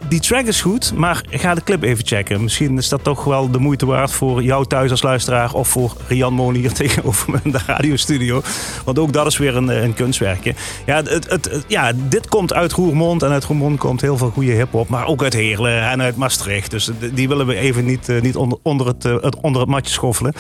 die 0.08 0.20
track 0.20 0.44
is 0.46 0.60
goed, 0.60 0.92
maar 0.94 1.22
ga 1.30 1.54
de 1.54 1.62
clip 1.62 1.82
even 1.82 2.06
checken. 2.06 2.42
Misschien 2.42 2.78
is 2.78 2.88
dat 2.88 3.04
toch 3.04 3.24
wel 3.24 3.50
de 3.50 3.58
moeite 3.58 3.86
waard 3.86 4.10
voor 4.12 4.42
jou 4.42 4.66
thuis 4.66 4.90
als 4.90 5.02
luisteraar... 5.02 5.52
of 5.52 5.68
voor 5.68 5.92
Rian 6.08 6.32
Moni 6.32 6.58
hier 6.58 6.72
tegenover 6.82 7.30
me 7.30 7.38
in 7.42 7.50
de 7.52 7.60
radiostudio. 7.66 8.42
Want 8.84 8.98
ook 8.98 9.12
dat 9.12 9.26
is 9.26 9.36
weer 9.38 9.56
een, 9.56 9.70
eh, 9.70 9.82
een 9.82 9.94
kunstwerkje. 9.94 10.54
Ja, 10.86 11.02
het, 11.02 11.30
het, 11.30 11.64
ja, 11.68 11.92
dit 12.08 12.28
komt 12.28 12.52
uit 12.54 12.72
Roermond 12.72 13.22
en 13.22 13.30
uit 13.30 13.44
Roermond 13.44 13.78
komt 13.78 14.00
heel 14.00 14.16
veel 14.16 14.30
goede 14.30 14.52
hiphop. 14.52 14.88
Maar 14.88 15.06
ook 15.06 15.22
uit 15.22 15.32
Heerlen 15.32 15.82
en 15.90 16.02
uit 16.02 16.16
Maastricht. 16.16 16.70
Dus 16.70 16.90
die 17.12 17.28
willen 17.28 17.46
we 17.46 17.54
even 17.54 17.84
niet, 17.84 18.08
eh, 18.08 18.20
niet 18.20 18.36
onder, 18.36 18.58
onder, 18.62 18.86
het, 18.86 19.04
eh, 19.04 19.16
het- 19.20 19.40
onder 19.40 19.60
het 19.60 19.70
matje 19.70 19.92
schoffelen. 19.92 20.32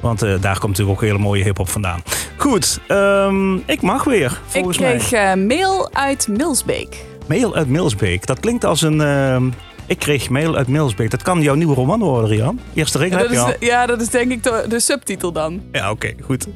Want 0.00 0.20
daar 0.20 0.58
komt 0.58 0.66
natuurlijk 0.66 0.90
ook 0.90 1.00
hele 1.06 1.18
mooie 1.18 1.44
hiphop 1.44 1.68
vandaan. 1.68 2.02
Goed, 2.36 2.80
ehm, 2.86 3.54
ik 3.54 3.80
mag 3.82 4.04
weer, 4.04 4.30
ik 4.30 4.38
volgens 4.46 4.78
mij. 4.78 4.96
kreeg 4.96 5.34
mail 5.36 5.90
uit 5.92 6.28
Milsbeek. 6.28 7.08
Mail 7.30 7.54
uit 7.54 7.68
Milsbeek. 7.68 8.26
Dat 8.26 8.40
klinkt 8.40 8.64
als 8.64 8.82
een. 8.82 9.00
ehm, 9.00 9.50
ik 9.86 9.98
kreeg 9.98 10.28
mail 10.30 10.56
uit 10.56 10.68
Milsbeek. 10.68 11.10
Dat 11.10 11.22
kan 11.22 11.42
jouw 11.42 11.54
nieuwe 11.54 11.74
roman 11.74 12.00
worden, 12.00 12.30
Rian. 12.30 12.60
Eerste 12.74 12.98
regel 12.98 13.18
heb 13.18 13.30
je 13.30 13.38
al. 13.38 13.46
de- 13.46 13.56
ja, 13.66 13.86
dat 13.86 14.00
is 14.00 14.08
denk 14.08 14.30
ik 14.32 14.42
de, 14.42 14.64
de 14.68 14.80
subtitel 14.80 15.32
dan. 15.32 15.60
Ja, 15.72 15.90
oké, 15.90 16.12
goed. 16.22 16.46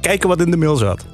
Kijken 0.00 0.28
wat 0.28 0.40
in 0.40 0.50
de 0.50 0.56
mail 0.56 0.76
zat. 0.76 1.04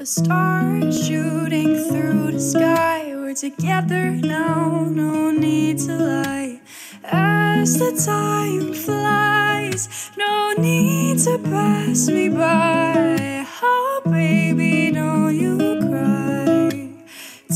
A 0.00 0.04
star 0.04 0.92
shooting 0.92 1.74
through 1.88 2.30
the 2.32 2.40
sky. 2.40 3.14
We're 3.14 3.34
together 3.34 4.10
now, 4.12 4.86
no 4.88 5.30
need 5.30 5.78
to 5.86 5.92
lie. 5.92 6.60
As 7.06 7.78
the 7.78 7.92
time 7.92 8.72
flies, 8.72 10.10
no 10.16 10.52
need 10.56 11.18
to 11.20 11.38
pass 11.38 12.08
me 12.08 12.30
by. 12.30 13.46
Oh, 13.62 14.00
baby, 14.06 14.90
don't 14.90 15.36
you 15.36 15.58
cry. 15.80 16.88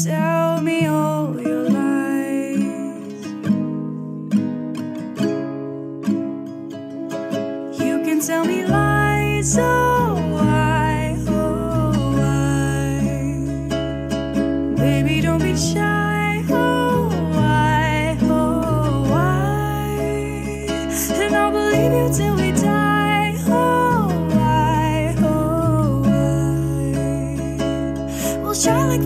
Tell 0.04 0.60
me 0.60 0.86
all 0.86 1.40
your 1.40 1.70
lies. 1.70 3.24
You 7.80 8.02
can 8.04 8.20
tell 8.20 8.44
me 8.44 8.66
lies, 8.66 9.56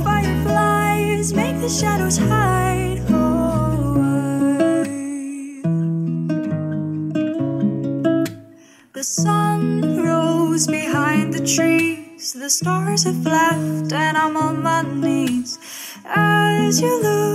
like 0.01 0.25
fireflies, 0.25 1.33
make 1.33 1.61
the 1.61 1.69
shadows 1.69 2.17
hide, 2.19 3.01
why? 3.09 4.83
The 8.93 9.05
sun 9.05 10.03
rose 10.03 10.67
behind 10.67 11.35
the 11.35 11.45
trees. 11.47 12.33
The 12.33 12.49
stars 12.49 13.05
have 13.05 13.25
left, 13.25 13.93
and 13.93 14.17
I'm 14.17 14.37
on 14.37 14.63
my 14.63 14.83
knees. 14.83 15.59
As 16.05 16.81
you 16.81 17.03
look 17.03 17.32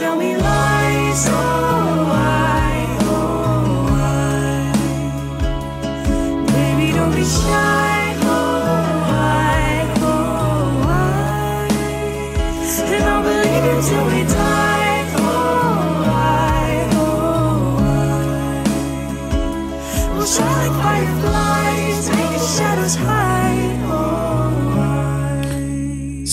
tell 0.00 0.16
me 0.16 0.34
lies, 0.34 1.26
oh 1.28 2.06
why, 2.08 2.59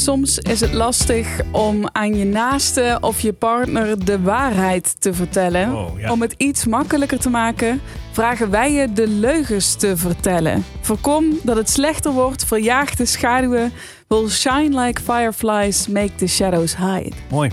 Soms 0.07 0.39
is 0.39 0.59
het 0.59 0.73
lastig 0.73 1.41
om 1.51 1.89
aan 1.91 2.15
je 2.15 2.25
naaste 2.25 2.97
of 3.01 3.19
je 3.19 3.33
partner 3.33 4.05
de 4.05 4.21
waarheid 4.21 5.01
te 5.01 5.13
vertellen. 5.13 5.75
Oh, 5.75 5.99
ja. 5.99 6.11
Om 6.11 6.21
het 6.21 6.33
iets 6.37 6.65
makkelijker 6.65 7.19
te 7.19 7.29
maken, 7.29 7.81
vragen 8.11 8.49
wij 8.49 8.71
je 8.71 8.93
de 8.93 9.07
leugens 9.07 9.75
te 9.75 9.97
vertellen. 9.97 10.65
Voorkom 10.81 11.25
dat 11.43 11.55
het 11.55 11.69
slechter 11.69 12.11
wordt, 12.11 12.45
verjaag 12.45 12.95
de 12.95 13.05
schaduwen. 13.05 13.71
Will 14.07 14.29
shine 14.29 14.81
like 14.81 15.01
fireflies, 15.01 15.87
make 15.87 16.15
the 16.15 16.27
shadows 16.27 16.77
hide. 16.77 17.11
Mooi. 17.29 17.51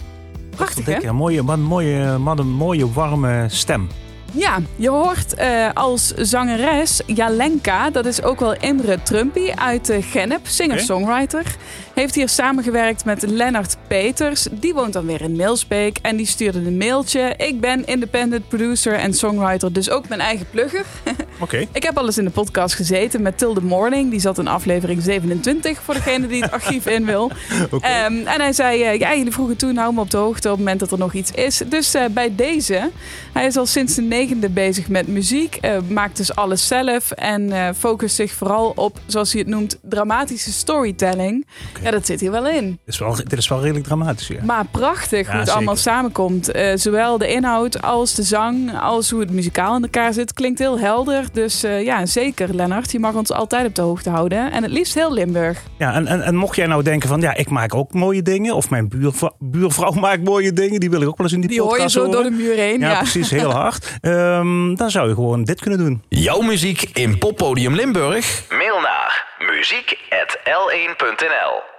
Prachtig, 0.57 1.03
hè? 1.03 1.13
Mooie, 1.13 1.45
wat, 1.45 1.57
een 1.57 1.65
mooie, 1.65 2.23
wat 2.23 2.39
een 2.39 2.53
mooie, 2.53 2.93
warme 2.93 3.45
stem. 3.49 3.89
Ja, 4.37 4.59
je 4.77 4.89
hoort 4.89 5.35
eh, 5.35 5.69
als 5.75 6.15
zangeres 6.15 7.03
Jalenka, 7.07 7.91
dat 7.91 8.07
is 8.07 8.23
ook 8.23 8.41
wel 8.41 8.55
Imre 8.55 9.03
Trumpy 9.03 9.51
uit 9.55 9.87
de 9.87 10.03
Gennep, 10.03 10.47
singer-songwriter. 10.47 11.57
Heeft 11.95 12.15
hier 12.15 12.29
samengewerkt 12.29 13.05
met 13.05 13.23
Lennart 13.23 13.77
Peters. 13.87 14.47
Die 14.51 14.75
woont 14.75 14.93
dan 14.93 15.07
weer 15.07 15.21
in 15.21 15.37
Milsbeek 15.37 15.99
en 16.03 16.17
die 16.17 16.27
stuurde 16.27 16.59
een 16.59 16.77
mailtje. 16.77 17.35
Ik 17.37 17.61
ben 17.61 17.87
independent 17.87 18.49
producer 18.49 18.95
en 18.95 19.15
songwriter, 19.15 19.73
dus 19.73 19.91
ook 19.91 20.09
mijn 20.09 20.21
eigen 20.21 20.47
plugger. 20.51 20.85
Oké. 21.41 21.67
Ik 21.73 21.83
heb 21.83 21.99
al 21.99 22.07
eens 22.07 22.19
in 22.19 22.25
de 22.25 22.31
podcast 22.31 22.75
gezeten 22.75 23.23
met 23.23 23.39
Till 23.39 23.55
the 23.55 23.65
Morning. 23.65 24.11
Die 24.11 24.21
zat 24.21 24.39
in 24.39 24.49
aflevering 24.49 25.03
27 25.03 25.83
voor 25.83 25.95
degene 25.95 26.27
die 26.27 26.43
het 26.43 26.51
archief 26.59 26.87
in 26.87 27.05
wil. 27.05 27.31
Oké. 27.71 27.87
Ehm, 27.87 28.27
en 28.27 28.41
hij 28.41 28.53
zei, 28.53 28.83
eh, 28.83 28.99
ja, 28.99 29.15
jullie 29.17 29.33
vroegen 29.33 29.57
toen, 29.57 29.77
hou 29.77 29.95
me 29.95 30.01
op 30.01 30.11
de 30.11 30.17
hoogte 30.17 30.49
op 30.49 30.57
het 30.57 30.65
moment 30.65 30.81
dat 30.81 30.93
er 30.93 30.99
nog 30.99 31.13
iets 31.13 31.31
is. 31.31 31.63
Dus 31.67 31.95
eh, 31.95 32.05
bij 32.11 32.35
deze, 32.35 32.91
hij 33.33 33.47
is 33.47 33.57
al 33.57 33.67
sinds 33.67 33.95
de 33.95 34.03
negende 34.03 34.49
bezig 34.49 34.89
met 34.89 35.09
muziek. 35.09 35.55
eh, 35.61 35.77
maakt 35.89 36.17
dus 36.17 36.35
alles 36.35 36.67
zelf 36.67 37.11
en 37.11 37.75
focust 37.79 38.15
zich 38.15 38.33
vooral 38.33 38.73
op, 38.75 38.99
zoals 39.07 39.33
hij 39.33 39.41
het 39.41 39.51
noemt, 39.51 39.79
dramatische 39.83 40.53
storytelling. 40.53 41.47
Ja, 41.85 41.91
dat 41.91 42.07
zit 42.07 42.21
hier 42.21 42.31
wel 42.31 42.49
in. 42.49 42.67
Dit, 42.85 42.95
is 42.95 42.99
wel, 42.99 43.15
dit 43.15 43.33
is 43.39 43.49
wel 43.49 43.61
redelijk 43.61 43.85
dramatisch, 43.87 44.27
ja. 44.27 44.37
Maar 44.43 44.65
prachtig 44.71 45.27
hoe 45.27 45.37
het 45.37 45.39
zeker. 45.39 45.53
allemaal 45.55 45.77
samenkomt. 45.77 46.51
Eh, 46.51 46.73
zowel 46.75 47.19
de 47.19 47.29
inhoud 47.29 47.83
als 47.83 48.15
de 48.15 48.23
zang, 48.23 48.79
als 48.81 49.11
hoe 49.11 49.21
het 49.21 49.31
muzikaal 49.31 49.77
in 49.77 49.83
elkaar 49.83 50.13
zit. 50.13 50.33
Klinkt 50.33 50.59
heel 50.59 50.79
helder. 50.79 51.25
Dus 51.33 51.63
eh, 51.63 51.85
ja, 51.85 52.07
zeker 52.07 52.55
Lennart. 52.55 52.93
Je 52.93 52.99
mag 52.99 53.15
ons 53.15 53.33
altijd 53.33 53.67
op 53.67 53.75
de 53.75 53.83
hoogte 53.83 54.11
houden. 54.11 54.53
En 54.53 54.63
het 54.63 54.73
liefst 54.73 54.95
heel 54.95 55.13
Limburg. 55.13 55.63
ja 55.79 55.95
en, 55.95 56.07
en, 56.07 56.23
en 56.23 56.35
mocht 56.37 56.57
jij 56.57 56.67
nou 56.67 56.83
denken 56.83 57.09
van, 57.09 57.21
ja, 57.21 57.35
ik 57.35 57.51
maak 57.51 57.75
ook 57.75 57.93
mooie 57.93 58.23
dingen. 58.23 58.55
Of 58.55 58.71
mijn 58.71 58.89
buurvrouw, 58.89 59.37
buurvrouw 59.39 59.93
maakt 60.07 60.25
mooie 60.25 60.53
dingen. 60.53 60.81
Die 60.81 60.91
wil 60.91 61.01
ik 61.03 61.09
ook 61.09 61.17
wel 61.17 61.27
eens 61.27 61.35
in 61.35 61.41
die, 61.41 61.51
Die 61.51 61.61
hoor 61.61 61.71
je 61.71 61.77
podcast 61.77 61.95
zo 61.95 62.05
horen. 62.05 62.23
door 62.23 62.31
de 62.31 62.37
muur 62.37 62.55
heen. 62.57 62.81
Ja, 62.81 62.91
Ja, 62.91 62.99
precies. 62.99 63.31
Heel 63.41 63.51
hard. 63.51 63.99
Ehm, 64.01 64.75
dan 64.75 64.91
zou 64.91 65.09
je 65.09 65.15
gewoon 65.15 65.45
dit 65.45 65.61
kunnen 65.61 65.79
doen. 65.79 66.03
Jouw 66.09 66.41
muziek 66.41 66.83
in 66.93 67.19
Poppodium 67.19 67.75
Limburg? 67.75 68.45
Mail 68.49 68.81
naar 68.81 69.27
muziek.l1.nl 69.39 71.74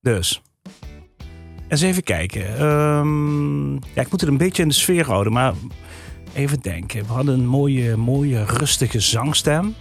Dus. 0.00 0.42
Eens 1.68 1.80
even 1.82 2.02
kijken. 2.02 2.56
Ehm, 2.58 3.72
ja, 3.72 4.00
ik 4.02 4.10
moet 4.10 4.20
het 4.20 4.30
een 4.30 4.36
beetje 4.36 4.62
in 4.62 4.68
de 4.68 4.74
sfeer 4.74 5.06
houden, 5.06 5.32
maar 5.32 5.54
even 6.34 6.60
denken. 6.60 7.06
We 7.06 7.12
hadden 7.12 7.34
een 7.38 7.46
mooie, 7.46 7.96
mooie 7.96 8.44
rustige 8.44 9.00
zangstem. 9.00 9.74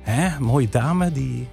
Hè? 0.00 0.36
Een 0.36 0.42
mooie 0.42 0.68
dame 0.68 1.12
die 1.12 1.48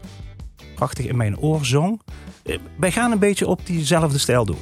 prachtig 0.76 1.06
in 1.06 1.18
mijn 1.18 1.38
oor 1.38 1.66
zong. 1.66 2.02
Eh, 2.44 2.58
Wij 2.78 2.92
gaan 2.92 3.12
een 3.12 3.20
beetje 3.20 3.48
op 3.48 3.66
diezelfde 3.66 4.18
stijl 4.18 4.46
doen. 4.46 4.58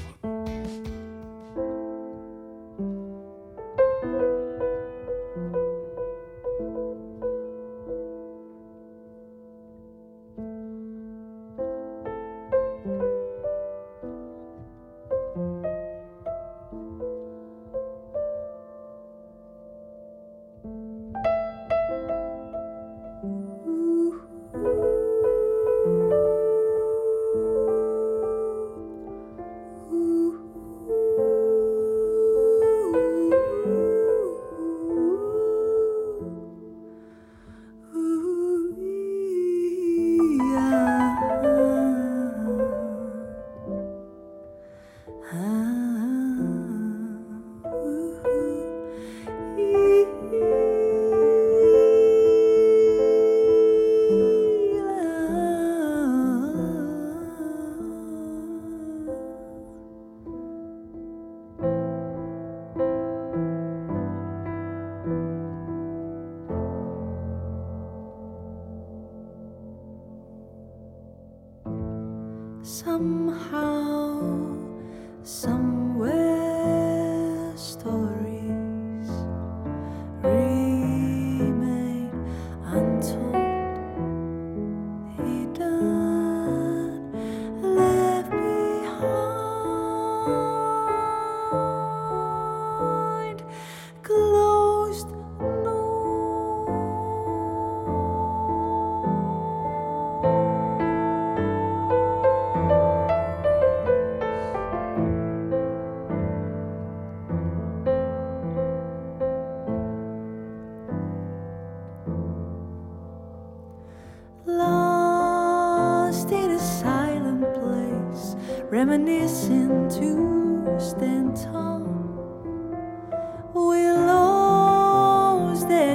Somehow, 73.02 73.71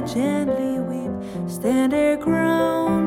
gently 0.06 0.78
weep, 0.80 1.50
stand 1.50 1.92
their 1.92 2.16
ground 2.16 3.05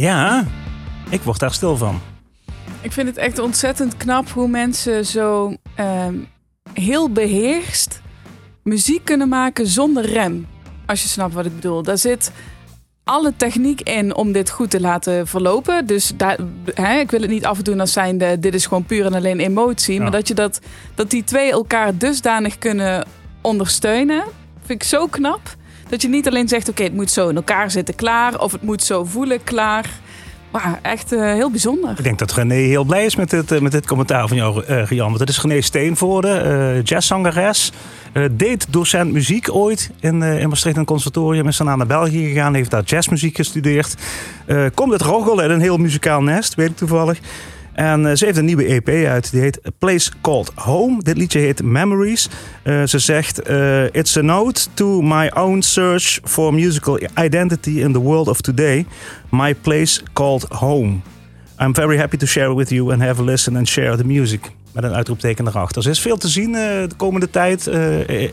Ja, 0.00 0.46
ik 1.08 1.20
word 1.20 1.38
daar 1.38 1.52
stil 1.52 1.76
van. 1.76 2.00
Ik 2.80 2.92
vind 2.92 3.08
het 3.08 3.16
echt 3.16 3.38
ontzettend 3.38 3.96
knap 3.96 4.28
hoe 4.28 4.48
mensen 4.48 5.06
zo 5.06 5.54
ehm, 5.74 6.14
heel 6.72 7.10
beheerst 7.10 8.00
muziek 8.62 9.04
kunnen 9.04 9.28
maken 9.28 9.66
zonder 9.66 10.06
rem. 10.06 10.46
Als 10.86 11.02
je 11.02 11.08
snapt 11.08 11.34
wat 11.34 11.46
ik 11.46 11.54
bedoel. 11.54 11.82
Daar 11.82 11.98
zit 11.98 12.32
alle 13.04 13.32
techniek 13.36 13.80
in 13.80 14.14
om 14.14 14.32
dit 14.32 14.50
goed 14.50 14.70
te 14.70 14.80
laten 14.80 15.26
verlopen. 15.26 15.86
Dus 15.86 16.12
daar, 16.16 16.38
hè, 16.74 16.98
ik 16.98 17.10
wil 17.10 17.20
het 17.20 17.30
niet 17.30 17.44
afdoen 17.44 17.80
als 17.80 17.92
zijnde... 17.92 18.38
dit 18.38 18.54
is 18.54 18.66
gewoon 18.66 18.84
puur 18.84 19.06
en 19.06 19.14
alleen 19.14 19.40
emotie. 19.40 19.94
Ja. 19.94 20.02
Maar 20.02 20.10
dat, 20.10 20.28
je 20.28 20.34
dat, 20.34 20.60
dat 20.94 21.10
die 21.10 21.24
twee 21.24 21.50
elkaar 21.50 21.96
dusdanig 21.96 22.58
kunnen 22.58 23.06
ondersteunen... 23.40 24.24
vind 24.64 24.82
ik 24.82 24.88
zo 24.88 25.06
knap. 25.06 25.58
Dat 25.90 26.02
je 26.02 26.08
niet 26.08 26.28
alleen 26.28 26.48
zegt, 26.48 26.68
oké, 26.68 26.82
het 26.82 26.94
moet 26.94 27.10
zo 27.10 27.28
in 27.28 27.36
elkaar 27.36 27.70
zitten, 27.70 27.94
klaar. 27.94 28.40
Of 28.40 28.52
het 28.52 28.62
moet 28.62 28.82
zo 28.82 29.04
voelen, 29.04 29.44
klaar. 29.44 29.90
Maar 30.50 30.78
echt 30.82 31.12
eh, 31.12 31.20
heel 31.20 31.50
bijzonder. 31.50 31.90
Ik 31.90 32.04
denk 32.04 32.18
dat 32.18 32.32
René 32.32 32.54
heel 32.54 32.84
blij 32.84 33.04
is 33.04 33.16
met 33.16 33.30
dit, 33.30 33.52
eh, 33.52 33.60
met 33.60 33.72
dit 33.72 33.86
commentaar 33.86 34.28
van 34.28 34.36
jou, 34.36 34.64
eh 34.64 34.84
Rian. 34.84 35.06
Want 35.08 35.20
het 35.20 35.28
is 35.28 35.40
René 35.40 35.60
Steenvoorde, 35.60 36.28
eh 36.28 36.84
jazzzangeres. 36.84 37.72
eh 38.12 38.24
date-docent 38.30 39.12
muziek 39.12 39.54
ooit 39.54 39.90
in, 40.00 40.22
in 40.22 40.48
Maastricht 40.48 40.76
het 40.76 40.86
conservatorium. 40.86 41.48
Is 41.48 41.56
daarna 41.56 41.76
naar 41.76 41.86
België 41.86 42.28
gegaan, 42.28 42.54
heeft 42.54 42.70
daar 42.70 42.82
jazzmuziek 42.82 43.36
gestudeerd. 43.36 43.94
Komt 44.74 44.92
uit 44.92 45.02
Roggel 45.02 45.40
uit 45.40 45.50
een 45.50 45.60
heel 45.60 45.76
muzikaal 45.76 46.22
nest, 46.22 46.54
weet 46.54 46.70
ik 46.70 46.76
toevallig. 46.76 47.18
En 47.80 48.06
eh, 48.06 48.16
ze 48.16 48.24
heeft 48.24 48.36
een 48.36 48.44
nieuwe 48.44 48.64
EP 48.64 48.88
uit, 48.88 49.30
die 49.30 49.40
heet 49.40 49.60
Place 49.78 50.10
Called 50.20 50.52
Home. 50.54 51.02
Dit 51.02 51.16
liedje 51.16 51.38
heet 51.38 51.62
Memories. 51.62 52.28
Eh, 52.62 52.82
ze 52.82 52.98
zegt, 52.98 53.42
eh, 53.42 53.84
It's 53.84 54.16
a 54.16 54.20
note 54.20 54.66
to 54.74 55.00
my 55.02 55.30
own 55.34 55.60
search 55.60 56.20
for 56.24 56.54
musical 56.54 57.00
identity 57.22 57.70
in 57.70 57.92
the 57.92 57.98
world 57.98 58.28
of 58.28 58.40
today. 58.40 58.86
My 59.28 59.54
place 59.54 60.02
called 60.12 60.46
home. 60.48 60.98
I'm 61.58 61.74
very 61.74 61.98
happy 61.98 62.16
to 62.16 62.26
share 62.26 62.50
it 62.50 62.56
with 62.56 62.70
you 62.70 62.92
and 62.92 63.02
have 63.02 63.20
a 63.22 63.24
listen 63.24 63.56
and 63.56 63.68
share 63.68 63.96
the 63.96 64.06
music. 64.06 64.50
Met 64.72 64.84
een 64.84 64.94
uitroepteken 64.94 65.46
erachter. 65.46 65.82
Ze 65.82 65.90
is 65.90 66.00
veel 66.00 66.16
te 66.16 66.28
zien 66.28 66.52
de 66.52 66.90
komende 66.96 67.30
tijd 67.30 67.66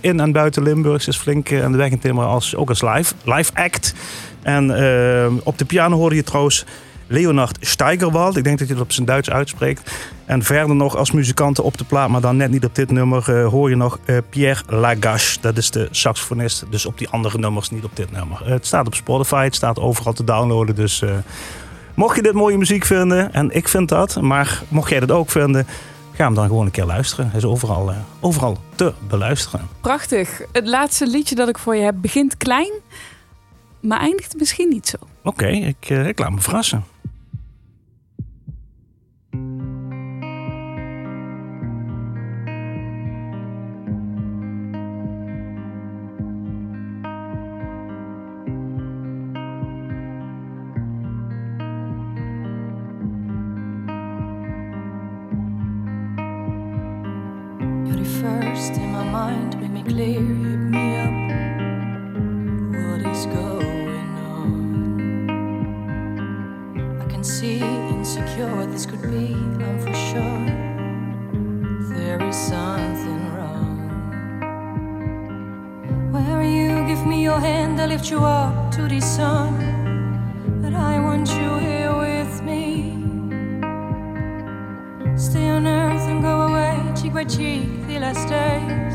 in 0.01 0.19
en 0.19 0.31
buiten 0.31 0.63
Limburg. 0.63 1.01
Ze 1.01 1.10
is 1.10 1.17
flink 1.17 1.53
aan 1.53 1.71
de 1.71 1.77
weg 1.77 1.89
in 1.89 1.99
timmeren, 1.99 2.29
als, 2.29 2.55
ook 2.55 2.69
als 2.69 2.81
live, 2.81 3.13
live 3.23 3.51
act. 3.53 3.93
En 4.41 4.71
op 5.43 5.57
de 5.57 5.65
piano 5.65 5.97
hoorde 5.97 6.15
je 6.15 6.23
trouwens 6.23 6.65
Leonard 7.07 7.57
Steigerwald. 7.61 8.37
Ik 8.37 8.43
denk 8.43 8.59
dat 8.59 8.67
je 8.67 8.73
het 8.73 8.83
op 8.83 8.91
zijn 8.91 9.05
Duits 9.05 9.29
uitspreekt. 9.29 9.91
En 10.25 10.43
verder 10.43 10.75
nog 10.75 10.97
als 10.97 11.11
muzikanten 11.11 11.63
op 11.63 11.77
de 11.77 11.83
plaat, 11.83 12.09
maar 12.09 12.21
dan 12.21 12.37
net 12.37 12.51
niet 12.51 12.65
op 12.65 12.75
dit 12.75 12.91
nummer, 12.91 13.35
eh, 13.35 13.47
hoor 13.47 13.69
je 13.69 13.75
nog 13.75 13.99
eh, 14.05 14.17
Pierre 14.29 14.63
Lagache. 14.67 15.37
Dat 15.41 15.57
is 15.57 15.71
de 15.71 15.87
saxofonist. 15.91 16.65
Dus 16.69 16.85
op 16.85 16.97
die 16.97 17.09
andere 17.09 17.37
nummers, 17.37 17.69
niet 17.69 17.83
op 17.83 17.95
dit 17.95 18.11
nummer. 18.11 18.41
Eh, 18.43 18.49
het 18.49 18.65
staat 18.65 18.87
op 18.87 18.95
Spotify, 18.95 19.43
het 19.43 19.55
staat 19.55 19.79
overal 19.79 20.13
te 20.13 20.23
downloaden. 20.23 20.75
Dus 20.75 21.03
mocht 21.93 22.15
je 22.15 22.21
dit 22.21 22.33
mooie 22.33 22.57
muziek 22.57 22.85
vinden, 22.85 23.33
en 23.33 23.51
ik 23.51 23.67
vind 23.67 23.89
dat, 23.89 24.21
maar 24.21 24.63
mocht 24.67 24.89
jij 24.89 24.99
dat 24.99 25.11
ook 25.11 25.29
vinden, 25.29 25.67
ga 26.13 26.25
hem 26.25 26.33
dan 26.33 26.47
gewoon 26.47 26.65
een 26.65 26.71
keer 26.71 26.85
luisteren. 26.85 27.29
Hij 27.29 27.37
is 27.37 27.45
overal, 27.45 27.93
overal 28.19 28.57
te 28.75 28.93
beluisteren. 29.07 29.67
Prachtig. 29.81 30.41
Het 30.51 30.67
laatste 30.67 31.07
liedje 31.07 31.35
dat 31.35 31.49
ik 31.49 31.57
voor 31.57 31.75
je 31.75 31.83
heb 31.83 31.95
begint 32.01 32.37
klein, 32.37 32.71
maar 33.79 33.99
eindigt 33.99 34.35
misschien 34.37 34.69
niet 34.69 34.87
zo. 34.87 34.97
Oké, 35.27 35.47
ik, 35.47 35.89
eh, 35.89 36.07
ik 36.07 36.19
laat 36.19 36.31
me 36.31 36.41
verrassen. 36.41 36.83
First 58.21 58.77
in 58.77 58.91
my 58.91 59.03
mind, 59.03 59.59
make 59.59 59.71
me 59.71 59.83
clear, 59.83 60.19
hit 60.19 60.59
me 60.71 61.01
up. 61.01 61.06
Lift 77.97 78.12
you 78.12 78.19
up 78.19 78.71
to 78.71 78.88
the 78.88 78.99
sun. 78.99 79.51
But 80.62 80.73
I 80.75 80.99
want 80.99 81.27
you 81.29 81.57
here 81.57 81.97
with 81.97 82.43
me. 82.43 82.93
Stay 85.17 85.49
on 85.49 85.65
earth 85.65 86.07
and 86.07 86.21
go 86.21 86.43
away, 86.47 86.77
cheek 86.95 87.13
by 87.15 87.23
cheek, 87.23 87.88
the 87.88 87.97
last 87.97 88.29
days. 88.29 88.87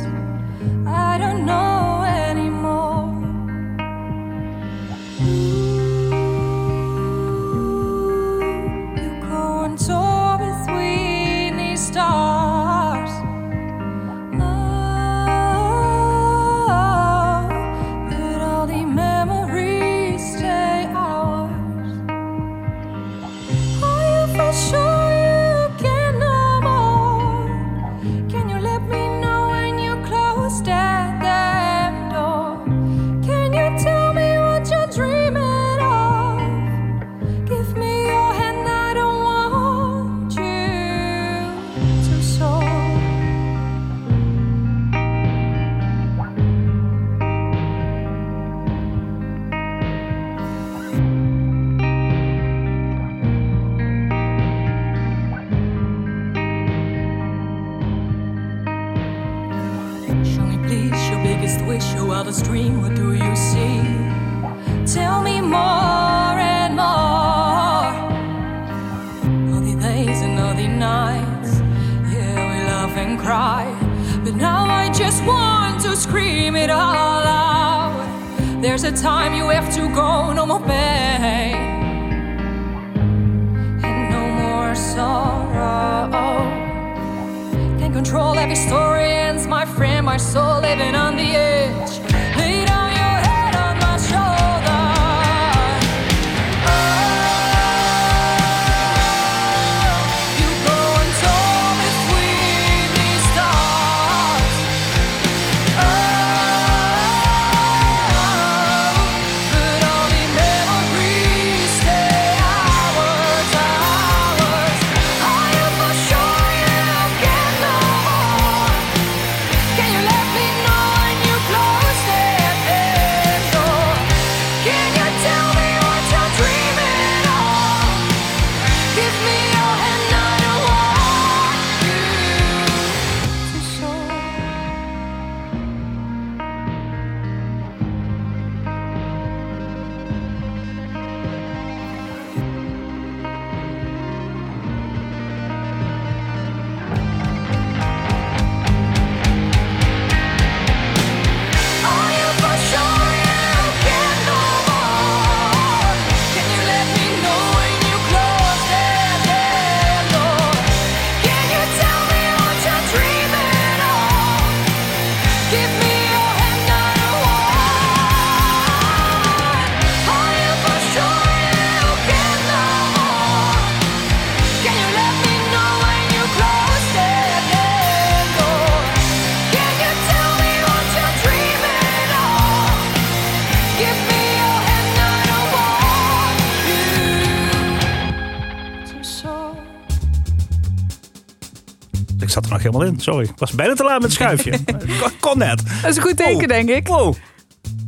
Helemaal 192.73 192.95
in. 192.95 193.01
Sorry. 193.01 193.25
Ik 193.25 193.39
was 193.39 193.53
bijna 193.53 193.75
te 193.75 193.83
laat 193.85 193.95
met 193.95 194.03
het 194.03 194.13
schuifje. 194.13 194.59
kon, 195.21 195.39
net. 195.39 195.63
Dat 195.83 195.91
is 195.91 195.97
een 195.97 196.03
goed 196.03 196.17
teken, 196.17 196.43
Oh. 196.43 196.49
denk 196.49 196.69
ik. 196.69 196.87
Wow. 196.89 197.15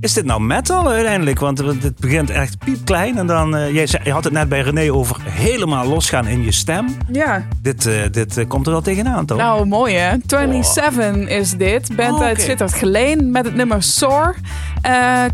Is 0.04 0.12
dit 0.12 0.24
nou 0.24 0.40
metal 0.40 0.88
uiteindelijk? 0.90 1.38
Want 1.38 1.58
het 1.58 1.96
begint 1.98 2.30
echt 2.30 2.58
piepklein. 2.58 3.18
En 3.18 3.26
dan, 3.26 3.56
eh, 3.56 3.74
jij 3.74 3.86
zei, 3.86 4.04
je 4.04 4.10
had 4.10 4.24
het 4.24 4.32
net 4.32 4.48
bij 4.48 4.60
René 4.60 4.92
over 4.92 5.16
helemaal 5.22 5.86
losgaan 5.86 6.26
in 6.26 6.44
je 6.44 6.52
stem. 6.52 6.86
Ja. 7.12 7.46
Dit, 7.62 7.86
eh, 7.86 7.94
dit 8.10 8.36
eh, 8.36 8.48
komt 8.48 8.66
er 8.66 8.72
wel 8.72 8.80
tegenaan, 8.80 9.26
toch? 9.26 9.38
Nou, 9.38 9.66
mooi 9.66 9.94
hè. 9.94 10.16
27 10.26 11.28
is 11.28 11.52
dit. 11.52 11.96
Band 11.96 12.14
Oh, 12.14 12.22
uit. 12.22 12.40
Sittard 12.40 12.74
Geleen 12.74 13.30
met 13.30 13.44
het 13.44 13.54
nummer 13.54 13.82
Soar. 13.82 14.36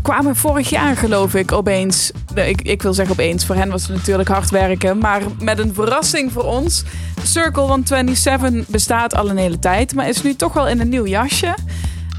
Kwamen 0.01 0.35
vorig 0.35 0.69
jaar 0.69 0.95
geloof 0.95 1.35
ik 1.35 1.51
opeens. 1.51 2.11
Ik, 2.35 2.61
ik 2.61 2.81
wil 2.81 2.93
zeggen 2.93 3.13
opeens. 3.13 3.45
Voor 3.45 3.55
hen 3.55 3.69
was 3.69 3.87
het 3.87 3.95
natuurlijk 3.95 4.29
hard 4.29 4.49
werken. 4.49 4.97
Maar 4.97 5.21
met 5.39 5.59
een 5.59 5.73
verrassing 5.73 6.31
voor 6.31 6.43
ons. 6.43 6.83
Circle 7.23 7.63
127 7.63 8.67
bestaat 8.67 9.15
al 9.15 9.29
een 9.29 9.37
hele 9.37 9.59
tijd. 9.59 9.95
Maar 9.95 10.09
is 10.09 10.21
nu 10.21 10.35
toch 10.35 10.53
wel 10.53 10.67
in 10.67 10.79
een 10.79 10.89
nieuw 10.89 11.05
jasje. 11.05 11.55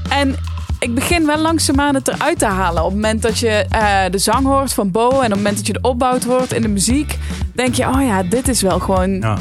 En 0.09 0.35
ik 0.83 0.95
begin 0.95 1.25
wel 1.25 1.37
langzaamaan 1.37 1.95
het 1.95 2.07
eruit 2.07 2.39
te 2.39 2.45
halen. 2.45 2.81
Op 2.83 2.87
het 2.91 2.95
moment 3.01 3.21
dat 3.21 3.39
je 3.39 3.49
eh, 3.69 3.95
de 4.11 4.17
zang 4.17 4.45
hoort 4.45 4.73
van 4.73 4.91
Bo. 4.91 5.09
En 5.09 5.15
op 5.15 5.21
het 5.21 5.35
moment 5.35 5.55
dat 5.57 5.67
je 5.67 5.73
de 5.73 5.81
opbouw 5.81 6.17
hoort 6.27 6.51
in 6.53 6.61
de 6.61 6.67
muziek. 6.67 7.17
Denk 7.53 7.73
je, 7.75 7.87
oh 7.87 8.01
ja, 8.01 8.23
dit 8.23 8.47
is 8.47 8.61
wel 8.61 8.79
gewoon 8.79 9.19
Ja. 9.19 9.37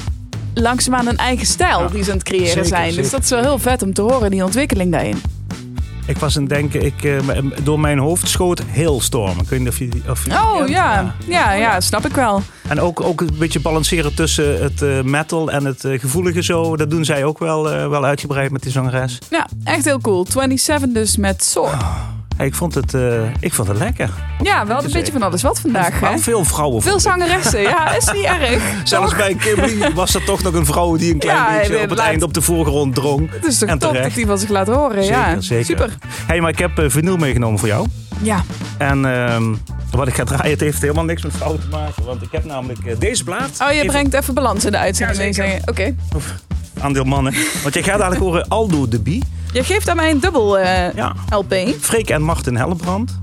langzaamaan 0.54 1.06
een 1.06 1.16
eigen 1.16 1.46
stijl 1.46 1.80
Ja, 1.80 1.88
die 1.88 2.02
ze 2.04 2.10
aan 2.10 2.16
het 2.16 2.26
creëren 2.26 2.48
zeker, 2.48 2.64
zijn. 2.66 2.94
Dus 2.94 3.10
dat 3.10 3.22
is 3.22 3.30
wel 3.30 3.40
heel 3.40 3.58
vet 3.58 3.82
om 3.82 3.92
te 3.92 4.02
horen, 4.02 4.30
die 4.30 4.44
ontwikkeling 4.44 4.92
daarin. 4.92 5.22
Ik 6.06 6.18
was 6.18 6.36
aan 6.36 6.42
het 6.42 6.52
denken, 6.52 6.84
ik, 6.84 7.04
eh, 7.04 7.18
door 7.62 7.80
mijn 7.80 7.98
hoofd 7.98 8.28
schoot 8.28 8.62
Hailstorm. 8.74 9.40
Ik 9.40 9.48
weet 9.48 9.58
niet 9.58 9.68
of 9.68 9.78
je 9.78 9.88
of 10.08 10.24
je 10.24 10.30
Oh 10.32 10.68
ja. 10.68 11.14
Ja, 11.26 11.52
ja, 11.52 11.80
snap 11.80 12.06
ik 12.06 12.14
wel. 12.14 12.42
En 12.68 12.80
ook, 12.80 13.00
ook 13.00 13.20
een 13.20 13.34
beetje 13.38 13.60
balanceren 13.60 14.14
tussen 14.14 14.62
het 14.62 14.82
eh, 14.82 15.02
metal 15.02 15.50
en 15.50 15.64
het 15.64 15.84
eh, 15.84 16.00
gevoelige 16.00 16.42
zo. 16.42 16.76
Dat 16.76 16.90
doen 16.90 17.04
zij 17.04 17.24
ook 17.24 17.38
wel, 17.38 17.70
eh, 17.70 17.88
wel 17.88 18.04
uitgebreid 18.04 18.50
met 18.50 18.62
die 18.62 18.72
zangeres. 18.72 19.18
Ja, 19.30 19.46
echt 19.64 19.84
heel 19.84 20.00
cool. 20.00 20.26
27 20.30 20.92
dus 20.92 21.16
met 21.16 21.44
Soar. 21.44 21.78
Hey, 22.42 22.50
ik, 22.50 22.56
vond 22.56 22.74
het, 22.74 22.94
eh, 22.94 23.22
ik 23.40 23.52
vond 23.54 23.68
het 23.68 23.78
lekker. 23.78 24.10
Ja, 24.42 24.66
wel 24.66 24.84
een 24.84 24.90
beetje 24.92 25.12
van 25.12 25.22
alles 25.22 25.42
wat 25.42 25.60
vandaag, 25.60 26.00
hè? 26.00 26.18
Veel 26.18 26.44
vrouwen. 26.44 26.82
Veel 26.82 26.94
ik. 26.94 27.00
zangeressen, 27.00 27.60
ja, 27.60 27.94
is 27.96 28.12
niet 28.12 28.24
erg. 28.40 28.62
Zelfs 28.84 29.08
Toch? 29.10 29.16
bij 29.16 29.34
Kimberly 29.34 29.92
was 29.94 30.14
er 30.14 30.24
toch 30.24 30.42
nog 30.42 30.54
een 30.54 30.66
vrouw 30.66 30.96
die 30.96 31.12
een 31.12 31.18
klein 31.18 31.36
Ja, 31.38 31.58
beetje 31.58 31.74
op 31.82 31.88
het 31.88 31.98
laat- 31.98 32.06
eind 32.06 32.22
op 32.22 32.34
de 32.34 32.40
voorgrond 32.42 32.94
drong. 32.94 33.30
Het 33.30 33.44
is 33.44 33.58
toch 33.58 33.68
En 33.68 33.78
top 33.78 33.88
terecht. 33.90 34.06
dat 34.08 34.14
die 34.16 34.26
van 34.26 34.38
zich 34.38 34.48
laat 34.48 34.66
horen, 34.66 35.04
ja. 35.04 35.24
Zeker, 35.28 35.42
zeker. 35.42 35.64
Super. 35.64 35.90
Hey, 36.26 36.40
maar 36.40 36.50
ik 36.50 36.58
heb 36.58 36.70
vinyl 36.86 37.16
meegenomen 37.16 37.58
voor 37.58 37.68
jou. 37.68 37.86
Ja, 38.22 38.44
En 38.78 39.04
ehm, 39.04 39.54
wat 39.90 40.08
ik 40.08 40.14
ga 40.14 40.24
draaien, 40.24 40.50
het 40.50 40.60
heeft 40.60 40.80
helemaal 40.80 41.04
niks 41.04 41.22
met 41.22 41.32
vrouwen 41.36 41.60
te 41.60 41.68
maken. 41.70 42.04
Want 42.04 42.22
ik 42.22 42.28
heb 42.32 42.44
namelijk 42.44 42.84
eh, 42.84 42.94
deze 42.98 43.24
plaat. 43.24 43.58
oh, 43.60 43.68
je 43.68 43.74
Even- 43.74 43.86
brengt 43.86 44.14
even 44.14 44.34
balans 44.34 44.64
in 44.64 44.72
de 44.72 44.78
uitzending. 44.78 45.36
Ja, 45.36 45.44
zeker. 45.44 45.60
Oké. 45.68 45.94
Aandeel 46.80 47.04
mannen. 47.04 47.34
Want 47.62 47.74
jij 47.74 47.82
gaat 47.82 47.98
dadelijk 47.98 48.20
horen 48.22 48.48
Aldo 48.48 48.88
de 48.88 49.00
Bie. 49.00 49.22
Je 49.52 49.64
geeft 49.64 49.88
aan 49.88 49.96
mij 49.96 50.10
een 50.10 50.20
dubbel 50.20 50.58
eh, 50.58 50.94
Ja. 50.94 51.14
LP. 51.30 51.54
Freek 51.80 52.10
en 52.10 52.22
Martin 52.22 52.56
Hellebrand. 52.56 53.20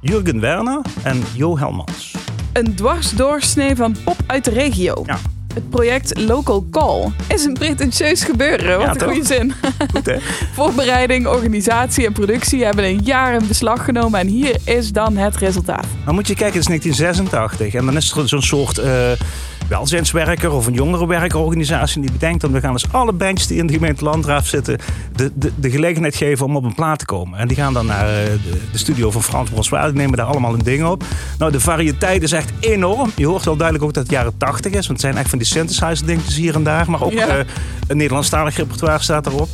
Jurgen 0.00 0.40
Werner 0.40 0.80
en 1.02 1.22
Jo 1.34 1.58
Helmans. 1.58 2.14
Een 2.52 2.74
dwarsdoorsnee 2.74 3.76
van 3.76 3.96
pop 4.04 4.16
uit 4.26 4.44
de 4.44 4.50
regio. 4.50 5.02
Ja. 5.06 5.18
Het 5.54 5.70
project 5.70 6.18
Local 6.18 6.66
Call 6.70 7.10
is 7.28 7.44
een 7.44 7.52
pretentieus 7.52 8.24
gebeuren. 8.24 8.76
Wat 8.78 8.86
Ja, 8.86 8.90
een 8.92 8.98
toch? 8.98 9.08
goede 9.08 9.26
zin. 9.26 9.52
Goed 9.92 10.06
hè? 10.06 10.16
Voorbereiding, 10.54 11.26
organisatie 11.26 12.06
en 12.06 12.12
productie 12.12 12.64
hebben 12.64 12.84
een 12.84 13.00
jaar 13.04 13.34
in 13.34 13.46
beslag 13.46 13.84
genomen. 13.84 14.20
En 14.20 14.26
hier 14.26 14.56
is 14.64 14.92
dan 14.92 15.16
het 15.16 15.36
resultaat. 15.36 15.86
Dan 16.04 16.14
moet 16.14 16.26
je 16.26 16.34
kijken, 16.34 16.60
het 16.60 16.68
is 16.70 16.80
1986. 16.80 17.74
En 17.80 17.84
dan 17.86 17.96
is 17.96 18.10
er 18.16 18.28
zo'n 18.28 18.42
soort 18.42 18.78
eh, 18.78 19.10
welzijnswerker 19.72 20.50
of 20.52 20.66
een 20.66 20.72
jongerenwerkorganisatie 20.72 22.00
die 22.00 22.12
bedenkt... 22.12 22.40
dat 22.40 22.50
we 22.50 22.60
gaan 22.60 22.72
dus 22.72 22.92
alle 22.92 23.12
bandjes 23.12 23.46
die 23.48 23.58
in 23.58 23.66
de 23.66 23.72
gemeente 23.72 24.04
Landgraaf 24.04 24.46
zitten... 24.46 24.78
De, 25.16 25.32
de, 25.34 25.52
de 25.56 25.70
gelegenheid 25.70 26.16
geven 26.16 26.46
om 26.46 26.56
op 26.56 26.64
een 26.64 26.74
plaat 26.74 26.98
te 26.98 27.04
komen. 27.04 27.38
En 27.38 27.48
die 27.48 27.56
gaan 27.56 27.72
dan 27.72 27.86
naar 27.86 28.06
eh, 28.08 28.24
de, 28.24 28.60
de 28.72 28.78
studio 28.78 29.10
van 29.10 29.22
Frans 29.22 29.50
Bronswaard. 29.50 29.92
Die 29.92 30.00
nemen 30.00 30.16
daar 30.16 30.26
allemaal 30.26 30.52
een 30.54 30.62
ding 30.62 30.84
op. 30.84 31.04
Nou, 31.38 31.52
de 31.52 31.60
variëteit 31.60 32.22
is 32.22 32.32
echt 32.32 32.50
enorm. 32.60 33.10
Je 33.16 33.26
hoort 33.26 33.44
wel 33.44 33.56
duidelijk 33.56 33.86
ook 33.86 33.94
dat 33.94 34.02
het 34.02 34.12
jaren 34.12 34.36
80 34.38 34.72
is. 34.72 34.86
Want 34.86 34.88
het 34.88 35.00
zijn 35.00 35.16
echt 35.16 35.28
van 35.28 35.38
die 35.38 35.46
synthesizer 35.46 36.06
dingetjes 36.06 36.36
hier 36.36 36.54
en 36.54 36.62
daar. 36.62 36.90
Maar 36.90 37.02
ook 37.02 37.12
Ja. 37.12 37.26
eh, 37.26 37.44
een 37.88 37.96
Nederlandstalig 37.96 38.56
repertoire 38.56 39.02
staat 39.02 39.26
erop. 39.26 39.48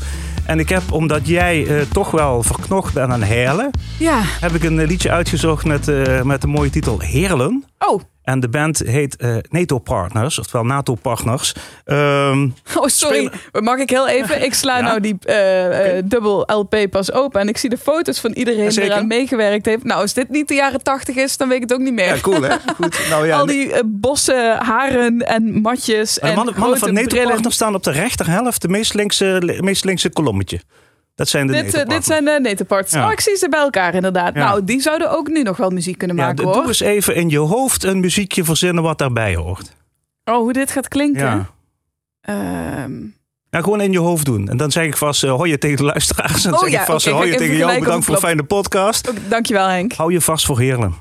En 0.44 0.58
ik 0.58 0.68
heb, 0.68 0.92
omdat 0.92 1.26
jij 1.28 1.66
eh, 1.66 1.82
toch 1.92 2.10
wel 2.10 2.42
verknocht 2.42 2.94
bent 2.94 3.12
aan 3.12 3.22
Heerlen... 3.22 3.70
Ja. 3.98 4.20
heb 4.40 4.54
ik 4.54 4.62
een 4.64 4.84
liedje 4.86 5.10
uitgezocht 5.10 5.64
met, 5.64 5.90
met 6.24 6.40
de 6.40 6.46
mooie 6.46 6.70
titel 6.70 7.00
Heerlen. 7.00 7.64
Oh, 7.78 8.00
En 8.28 8.40
de 8.40 8.48
band 8.48 8.78
heet 8.78 9.16
eh, 9.16 9.36
NATO 9.48 9.78
Partners, 9.78 10.38
oftewel 10.38 10.64
NATO 10.64 10.94
Partners. 10.94 11.54
Ehm, 11.84 12.48
oh 12.78 12.86
sorry. 12.86 13.30
Mag 13.52 13.78
ik 13.78 13.90
heel 13.90 14.08
even? 14.08 14.44
Ik 14.44 14.54
sla 14.54 14.76
Ja. 14.76 14.82
nou 14.82 15.00
die 15.00 15.16
eh, 15.22 15.96
eh, 15.96 16.04
dubbel 16.04 16.42
LP 16.46 16.90
pas 16.90 17.12
open. 17.12 17.40
En 17.40 17.48
ik 17.48 17.56
zie 17.56 17.70
de 17.70 17.78
foto's 17.78 18.20
van 18.20 18.32
iedereen 18.32 18.68
die 18.68 18.82
eraan 18.82 19.06
meegewerkt 19.06 19.66
heeft. 19.66 19.84
Nou, 19.84 20.00
als 20.00 20.12
dit 20.12 20.28
niet 20.28 20.48
de 20.48 20.54
jaren 20.54 20.82
80 20.82 21.16
is, 21.16 21.36
dan 21.36 21.48
weet 21.48 21.56
ik 21.56 21.62
het 21.62 21.72
ook 21.72 21.80
niet 21.80 21.92
meer. 21.92 22.14
ja, 22.14 22.20
cool 22.20 22.42
hè? 22.42 22.56
Goed. 22.76 22.98
Nou, 23.10 23.26
ja, 23.26 23.38
Al 23.38 23.46
die 23.46 23.72
eh, 23.72 23.80
bossen, 23.86 24.56
haren 24.56 25.18
en 25.18 25.60
matjes. 25.60 26.18
En 26.18 26.34
mannen, 26.34 26.54
mannen 26.58 26.78
van 26.78 26.92
NATO. 26.92 27.22
Partners 27.22 27.54
staan 27.54 27.74
op 27.74 27.84
de 27.84 27.90
rechterhelft, 27.90 28.62
de 28.62 28.68
meest 28.68 28.94
linkse, 28.94 29.58
meest 29.60 29.84
linkse 29.84 30.10
kolommetje. 30.10 30.60
Dat 31.18 31.28
zijn 31.28 31.46
de 31.46 31.52
Dit, 31.52 31.74
eh, 31.74 31.84
dit 31.86 32.04
zijn 32.04 32.24
de 32.24 32.38
netenparts. 32.42 32.92
Ja. 32.92 33.06
Oh, 33.06 33.12
ik 33.12 33.20
zie 33.20 33.36
ze 33.36 33.48
bij 33.48 33.60
elkaar 33.60 33.94
inderdaad. 33.94 34.34
Ja. 34.34 34.44
Nou, 34.48 34.64
die 34.64 34.80
zouden 34.80 35.10
ook 35.10 35.28
nu 35.28 35.42
nog 35.42 35.56
wel 35.56 35.70
muziek 35.70 35.98
kunnen 35.98 36.16
Ja, 36.16 36.22
maken 36.22 36.44
doe 36.44 36.54
hoor. 36.54 36.66
eens 36.66 36.80
even 36.80 37.14
in 37.14 37.28
je 37.28 37.38
hoofd 37.38 37.84
een 37.84 38.00
muziekje 38.00 38.44
verzinnen 38.44 38.82
wat 38.82 38.98
daarbij 38.98 39.34
hoort. 39.34 39.76
Oh, 40.24 40.36
hoe 40.36 40.52
dit 40.52 40.70
gaat 40.70 40.88
klinken. 40.88 41.20
Ja. 41.24 41.50
Ehm, 42.20 42.92
Ja, 43.50 43.60
gewoon 43.60 43.80
in 43.80 43.92
je 43.92 43.98
hoofd 43.98 44.24
doen. 44.24 44.48
En 44.48 44.56
dan 44.56 44.70
zeg 44.70 44.84
ik 44.84 44.96
vast 44.96 45.24
uh, 45.24 45.30
hoi 45.32 45.50
je 45.50 45.58
tegen 45.58 45.76
de 45.76 45.82
luisteraars. 45.84 46.44
En 46.44 46.50
dan 46.50 46.58
Oh 46.58 46.64
zeg 46.64 46.70
ja, 46.74 46.80
ik 46.80 46.86
vast 46.86 47.06
hoi 47.06 47.16
ga 47.26 47.32
je 47.32 47.36
tegen 47.38 47.56
jou. 47.56 47.78
Bedankt 47.78 48.04
voor 48.04 48.14
een 48.14 48.20
fijne 48.20 48.42
podcast. 48.42 49.08
ook, 49.08 49.16
dankjewel 49.28 49.66
Henk. 49.68 49.92
Hou 49.92 50.12
je 50.12 50.20
vast 50.20 50.46
voor 50.46 50.58
Heerlen. 50.58 50.94